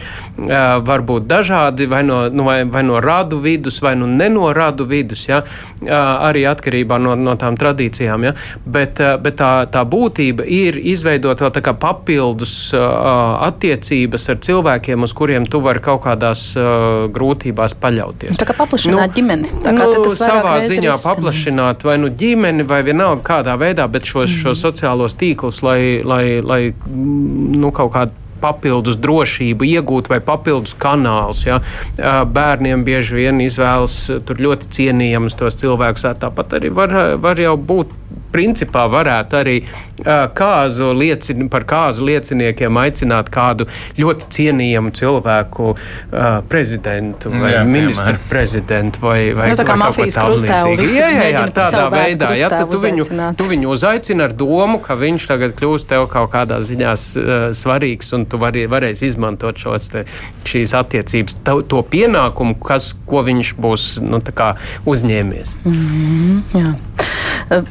[0.86, 5.42] varbūt dažādi vai no, nu, vai, vai no radu vidus, vai no nenoradu vidus, ja?
[5.86, 8.28] arī atkarībā no, no tām tradīcijām.
[8.28, 8.34] Ja?
[8.64, 15.46] Bet, bet tā, tā būtība ir izveidot vēl tā papildus attiecības ar cilvēkiem, uz kuriem
[15.50, 16.48] tu vari kaut kādās
[17.12, 18.38] grūtībās paļauties.
[18.40, 19.52] Tā kā paplašināt nu, ģimeni.
[19.64, 24.30] Tā kā nu, savā ziņā paplašināt vai nu ģimeni vai vienalga kādā veidā, bet šos,
[24.30, 24.42] mm.
[24.44, 31.44] šos sociālos tīklus, lai, lai, lai nu, kaut kādā papildus drošību iegūt vai papildus kanālus.
[31.48, 31.60] Ja?
[32.26, 33.96] Bērniem bieži vien izvēlas
[34.28, 36.08] tur ļoti cienījamus tos cilvēkus.
[36.20, 37.94] Tāpat arī var, var jau būt
[38.36, 39.56] principā varētu arī
[40.36, 43.66] kāzu liecin, par kāzu lieciniekiem aicināt kādu
[43.96, 45.72] ļoti cienījamu cilvēku,
[46.50, 48.28] prezidentu vai jā, ministru piemēr.
[48.30, 50.88] prezidentu vai, vai, nu, vai kaut ko tamlīdzīgu.
[50.96, 52.32] Jā, jā, jā, tādā veidā.
[52.36, 53.06] Ja, tu, viņu,
[53.38, 56.92] tu viņu uzaicini ar domu, ka viņš tagad kļūs tev kaut kādā ziņā
[57.56, 60.04] svarīgs un tu vari, varēsi izmantot šos, te,
[60.48, 64.20] šīs attiecības, to, to pienākumu, kas, ko viņš būs nu,
[64.92, 65.56] uzņēmies.
[65.64, 67.64] Mm -hmm, jā.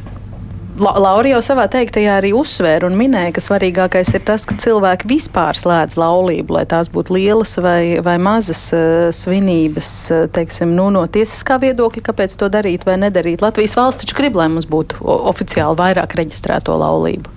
[0.75, 5.55] Laura jau savā teiktajā arī uzsvēra un minēja, ka svarīgākais ir tas, ka cilvēki vispār
[5.55, 11.05] slēdz laulību, lai tās būtu lielas vai, vai mazas uh, svinības, uh, teiksim, nu, no
[11.07, 13.45] tiesiskā viedokļa, kāpēc to darīt vai nedarīt.
[13.45, 14.99] Latvijas valsts taču grib, lai mums būtu
[15.31, 17.31] oficiāli vairāk reģistrēto laulību.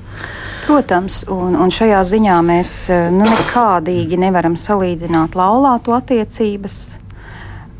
[0.66, 6.98] Protams, un, un šajā ziņā mēs uh, nu, nekādīgi nevaram salīdzināt laulāto attiecības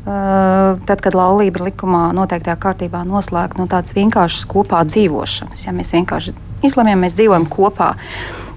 [0.05, 5.65] tad, kad laulība likumā noteiktajā kārtībā noslēgta no nu, tādas vienkāršas kopā dzīvošanas.
[5.67, 6.35] Ja mēs vienkārši
[6.65, 7.95] izlemjam, mēs dzīvojam kopā.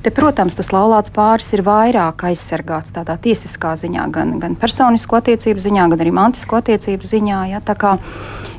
[0.02, 5.62] Te, protams, tas laulāts pāris ir vairāk aizsargāts tādā tiesiskā ziņā, gan, gan personisko attiecību
[5.62, 7.42] ziņā, gan arī mantisko attiecību ziņā.
[7.52, 7.62] Ja?
[7.62, 7.94] Tā kā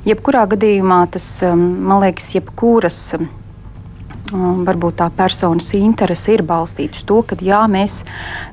[0.08, 3.00] jebkurā gadījumā tas, man liekas, jebkuras
[4.34, 8.02] varbūt tā personas interese ir balstīta uz to, ka jā, mēs,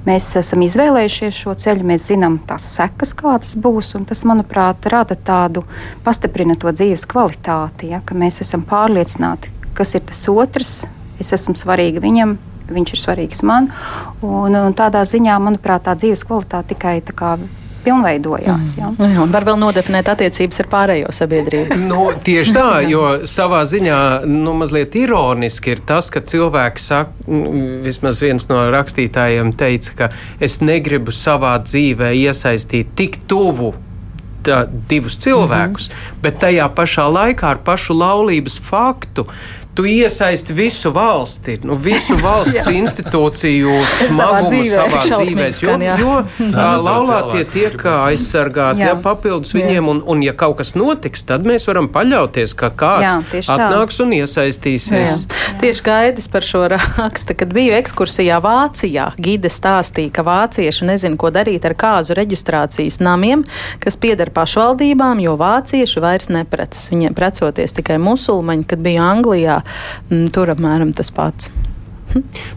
[0.06, 3.94] mēs esam izvēlējušies šo ceļu, mēs zinām tās sekas, kādas būs.
[4.08, 5.64] Tas, manuprāt, rada tādu
[6.06, 10.74] pastiprina to dzīves kvalitāti, ja, ka mēs esam pārliecināti, kas ir tas otrs.
[11.20, 12.38] Es esmu svarīga viņam,
[12.72, 13.68] viņš ir svarīgs man.
[14.24, 17.00] Un, un tādā ziņā, manuprāt, tā dzīves kvalitāte tikai
[17.84, 18.76] pilnveidojās.
[18.76, 18.80] Mm.
[18.80, 19.10] Ja.
[19.10, 21.78] Jā, un var vēl nodefinēt attiecības ar pārējo sabiedrību.
[21.90, 27.36] nu, tieši tā, jo savā ziņā nu, mazliet ironiski ir tas, ka cilvēki saka,
[27.86, 30.10] vismaz viens no rakstītājiem teica, ka
[30.40, 33.74] es negribu savā dzīvē iesaistīt tik tuvu
[34.44, 36.20] tā, divus cilvēkus, mm -hmm.
[36.22, 39.26] bet tajā pašā laikā ar pašu laulības faktu
[39.80, 43.76] tu iesaisti visu valsti, nu, visu valsts institūciju
[44.10, 45.46] smagumu savā dzīvē.
[45.64, 46.16] Jo, jo
[46.84, 48.90] laulātie tiek aizsargāti, jā.
[48.90, 49.62] Ja, papildus jā.
[49.62, 54.02] viņiem, un, un ja kaut kas notiks, tad mēs varam paļauties, ka kāds jā, atnāks
[54.04, 55.14] un iesaistīsies.
[55.14, 55.16] Jā.
[55.16, 55.56] Jā.
[55.62, 59.10] Tieši gaidis par šo rakstu, kad biju ekskursijā Vācijā.
[59.20, 63.46] Gide stāstīja, ka vācieši nezin, ko darīt ar kāzu reģistrācijas namiem,
[63.80, 66.90] kas pieder pašvaldībām, jo vācieši vairs neprecas.
[66.92, 69.60] Viņiem precoties tikai musulmaņi, kad bija Anglijā
[70.34, 71.50] tur apmēram tas pats.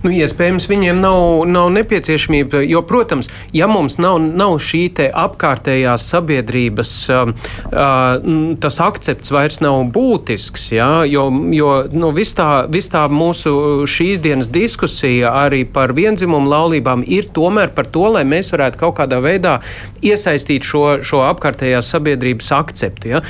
[0.03, 6.91] Nu, iespējams, viņiem nav, nav nepieciešamība, jo, protams, ja mums nav, nav šī apkārtējās sabiedrības,
[7.13, 7.31] uh,
[7.69, 13.85] uh, tas akcepts vairs nav būtisks, ja, jo, jo nu, viss tā, vis tā mūsu
[13.89, 18.97] šīs dienas diskusija arī par vienzimumu laulībām ir tomēr par to, lai mēs varētu kaut
[18.99, 19.59] kādā veidā
[20.03, 23.15] iesaistīt šo, šo apkārtējās sabiedrības akceptu.
[23.15, 23.23] Ja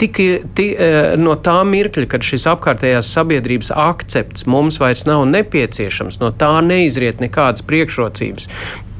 [0.00, 0.20] tik,
[0.56, 6.32] tik, eh, no tā mirkļa, kad šis apkārtējās sabiedrības akcepts mums vairs nav nepieciešams, no
[6.32, 8.48] tā neizriet nekādas priekšrocības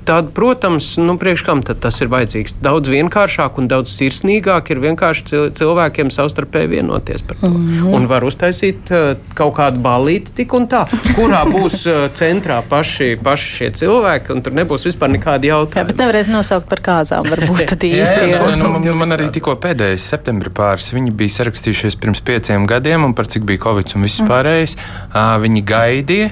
[0.04, 2.56] tad, protams, nu, priekškam tas ir vajadzīgs.
[2.64, 7.48] Daudz vienkāršāk un daudz sirsnīgāk ir vienkārši cilvēkiem savstarpēji vienoties par to.
[7.48, 7.94] Mm -hmm.
[7.96, 10.84] Un var uztaisīt uh, kaut kādu balīti tik un tā,
[11.16, 15.86] kurā būs uh, centrā paši, paši šie cilvēki, un tur nebūs vispār nekādi jautājumi.
[15.86, 18.20] Jā, bet nevarēs nosaukt par kāzām, varbūt tad īsti.
[18.20, 22.66] jā, jā, nu, man, man arī tikko pēdējais septembra pāris, viņi bija sarakstījušies pirms pieciem
[22.66, 24.28] gadiem, un par cik bija Covid un viss mm.
[24.28, 24.76] pārējais,
[25.14, 26.30] uh, viņi gaidīja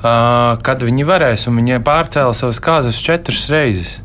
[0.00, 3.96] kad viņi varēs, un viņi pārcēla savas kārtas četras reizes.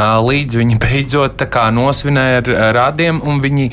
[0.00, 1.42] Līdz viņi beidzot
[1.74, 3.66] nosvinēja ar rādiem, viņi,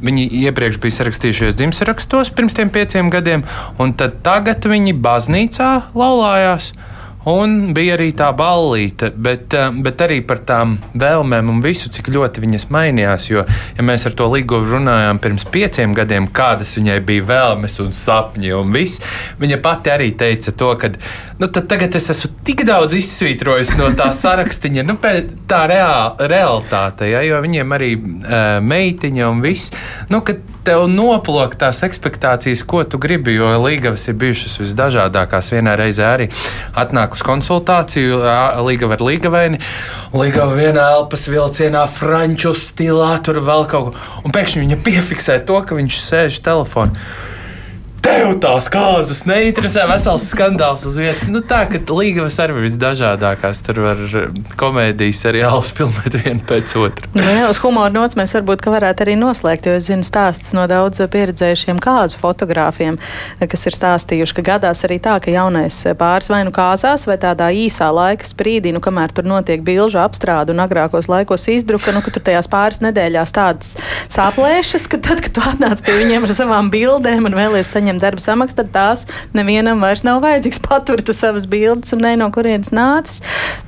[0.00, 3.44] viņi iepriekš bija sarakstījušies dzimšanas pirms tiem pieciem gadiem,
[3.78, 6.72] un tagad viņi baznīcā laulājās.
[7.28, 12.08] Un bija arī tā ballīte, bet, eh, bet arī par tām vēlmēm un visu, cik
[12.08, 13.28] ļoti viņas mainījās.
[13.28, 13.44] Jo,
[13.76, 18.54] ja mēs ar to Ligu runājām pirms pieciem gadiem, kādas viņai bija vēlmes un sapņi
[18.56, 19.00] un viss,
[19.38, 20.88] viņa pati arī teica to, ka
[21.38, 24.96] nu, tagad es esmu tik daudz izsvītrojis no tā sarakstiņa, nu,
[25.46, 29.76] tā reāl, realitāte, ja, jo viņiem arī uh, meitiņa un viss.
[30.08, 30.24] Nu,
[30.66, 33.34] tev noplūk tās expectācijas, ko tu gribi.
[33.38, 35.50] Jo līgavas ir bijušas visdažādākās.
[35.54, 36.28] Vienā reizē arī
[36.78, 38.20] atnāk uz konsultāciju,
[38.66, 39.60] līgava ar līgavēni,
[40.16, 44.08] līgava vienā elpas vilcienā, franču stilā, tur vēl kaut ko.
[44.24, 47.38] Un pēkšņi viņa piefiksē to, ka viņš sēž telefonā
[48.04, 51.28] tev tās kāzas neinteresē, vesels skandāls uz vietas.
[51.32, 53.62] Nu, tā ka līgavas arī ir visdažādākās.
[53.66, 54.28] Tur var eh,
[54.60, 57.10] komēdijas arī alus filmēt vienu pēc otru.
[57.16, 60.66] Nu, jā, uz humora nots mēs varbūt varētu arī noslēgt, jo es zinu stāstus no
[60.70, 62.98] daudz pieredzējušiem kāzu fotogrāfiem,
[63.40, 67.50] kas ir stāstījuši, ka gadās arī tā, ka jaunais pāris vai nu kāzās vai tādā
[67.56, 72.14] īsā laika sprīdī, nu, kamēr tur notiek bilžu apstrāde un agrākos laikos izdruka, nu, ka
[72.14, 73.74] tur tajās pāris nedēļās tādas
[74.12, 78.00] sāplēšas, ka tad, kad tu atnāc pie viņiem ar savām bildēm un vēlies saņemt saņem
[78.00, 82.70] darba samaksu, tad tās nevienam vairs nav vajadzīgs paturēt savas bildes un ne no kurienes
[82.70, 83.20] nācis.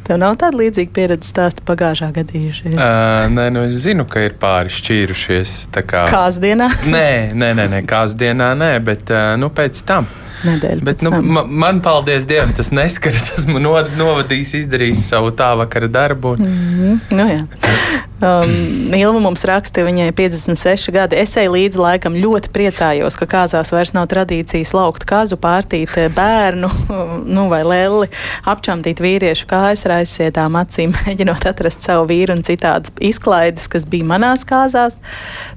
[0.07, 2.77] Tev nav tāda līdzīga pieredze stāsta pagājušā gadījušies.
[2.77, 5.57] Uh, nē, nu es zinu, ka ir pāri šķīrušies.
[5.83, 6.07] Kā...
[6.11, 6.71] Kāzu dienā?
[6.87, 10.09] nē, nē, nē, nē kāzu dienā nē, bet uh, nu pēc tam
[10.47, 10.85] nedēļu.
[10.87, 13.31] Bet, nu, ma, man, paldies Dievam, tas neskaras.
[13.39, 16.37] Esmu no, novadījis, izdarījis savu tā vakara darbu.
[16.37, 16.49] Un...
[16.49, 16.99] Mm -hmm.
[17.19, 18.03] nu, jā.
[18.23, 21.17] Um, Ilva mums raksta, viņai 56 gadi.
[21.19, 26.07] Es eju līdzi laikam ļoti priecājos, ka kāzās vairs nav tradīcijas laukt kazu, pārtīt eh,
[26.15, 26.71] bērnu
[27.37, 28.07] nu, vai lelli,
[28.47, 34.07] apčamtīt vīriešu kājas ar aizsietām acīm, mēģinot atrast savu vīru un citādas izklaides, kas bija
[34.13, 35.01] manās kāzās.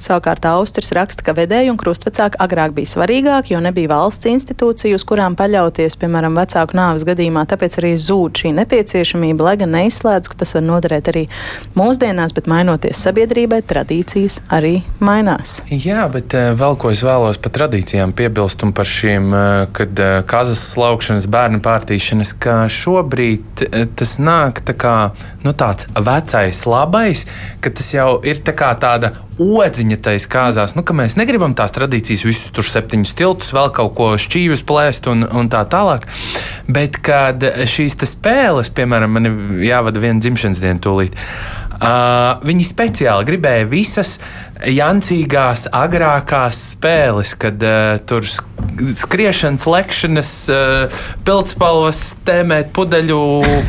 [0.02, 4.26] Savukārt Austris raksta, ka vedēji un krustvecāki agrāk bija svarīgāk, jo nebija valsts
[4.76, 9.72] institūciju, uz kurām paļauties, piemēram, vecāku nāves gadījumā, tāpēc arī zūd šī nepieciešamība, lai gan
[9.72, 11.28] neizslēdzu, ka tas var noderēt arī
[11.76, 15.62] mūsdienās, bet mainoties sabiedrībai, tradīcijas arī mainās.
[15.70, 20.00] Jā, bet eh, vēl ko es vēlos par tradīcijām piebilst un par šīm, eh, kad
[20.00, 23.66] eh, kazas slaukšanas, bērnu pārtīšanas, ka šobrīd
[23.96, 24.98] tas nāk tā kā
[25.46, 27.26] nu, tāds vecais labais,
[27.64, 30.76] ka tas jau ir tā kā tāda odziņa taisa kāzās.
[30.78, 35.26] Nu, mēs negribam tās tradīcijas, visus tur septiņus tiltus, vēl kaut ko šķīvis plēst un,
[35.26, 36.08] un tā tālāk.
[36.72, 41.18] Bet kad šīs spēles, piemēram, man ir jāvada viena dzimšanas diena tūlīt.
[41.76, 44.14] Uh, viņi speciāli gribēja visas
[44.64, 48.26] jancīgās, agrākās spēles, kad uh, tur
[48.96, 53.20] skriešanas, lekšanas, uh, pildspalvas, tēmēt pudeļu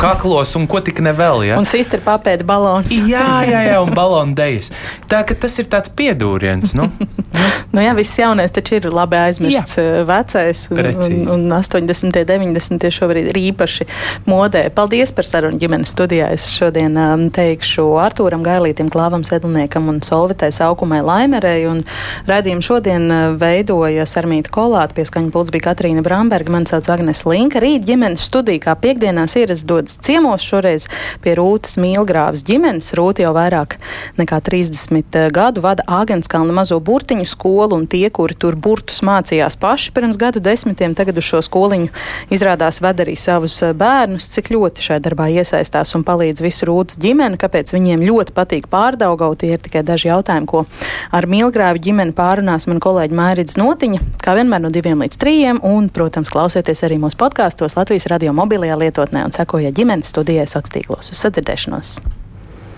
[0.01, 1.43] kaklos un ko tik nevēl.
[1.49, 1.59] Ja?
[1.61, 2.93] Un sistri papēta balons.
[2.93, 4.71] jā, jā, jā, un balonu dejas.
[5.11, 6.75] Tā ka tas ir tāds piedūriens.
[6.79, 6.89] Nu?
[7.75, 10.05] nu jā, viss jaunais taču ir labi aizmirsts jā.
[10.09, 10.65] vecais.
[10.71, 11.27] Un, Precīzi.
[11.35, 12.07] un, un 80.
[12.07, 12.89] un 90.
[12.95, 13.89] šobrīd ir īpaši
[14.31, 14.67] modē.
[14.77, 16.31] Paldies par sarunu ģimenes studijā.
[16.37, 21.65] Es šodien um, teikšu Artūram Gailītam, Klāvam Sedlniekam un Solvitai Saukumai Laimerei.
[21.71, 21.81] Un
[22.29, 27.63] redzējumu šodien uh, veidoja Sarmīta Kolāta, pieskaņa pults bija Katrīna Bramberga, man sauc Agnes Linka.
[27.65, 30.85] Rīt ģimenes studija, kā piekdienās ir, es dodas ciemos šoreiz
[31.25, 32.93] pie Rūtas Mīlgrāvas ģimenes.
[32.99, 33.79] Rūta jau vairāk
[34.21, 39.57] nekā 30 uh, gadu vada Āgenskalna mazo burtiņu skolu, un tie, kuri tur burtus mācījās
[39.63, 41.89] paši pirms gadu desmitiem, tagad uz šo skoliņu
[42.37, 47.01] izrādās ved arī savus uh, bērnus, cik ļoti šajā darbā iesaistās un palīdz visu Rūtas
[47.01, 49.39] ģimeni, kāpēc viņi viņiem ļoti patīk pārdaugaut.
[49.41, 50.66] Tie ir tikai daži jautājumi, ko
[51.15, 55.91] ar Milgrāvi ģimeni pārunās man kolēģi Mērīdz Notiņa, kā vienmēr no diviem līdz trījiem, un,
[55.93, 61.13] protams, klausieties arī mūsu podkāstos Latvijas radio mobilajā lietotnē un sekojiet ģimenes studijai sociālos tīklos.
[61.15, 61.97] Uz sadzirdēšanos!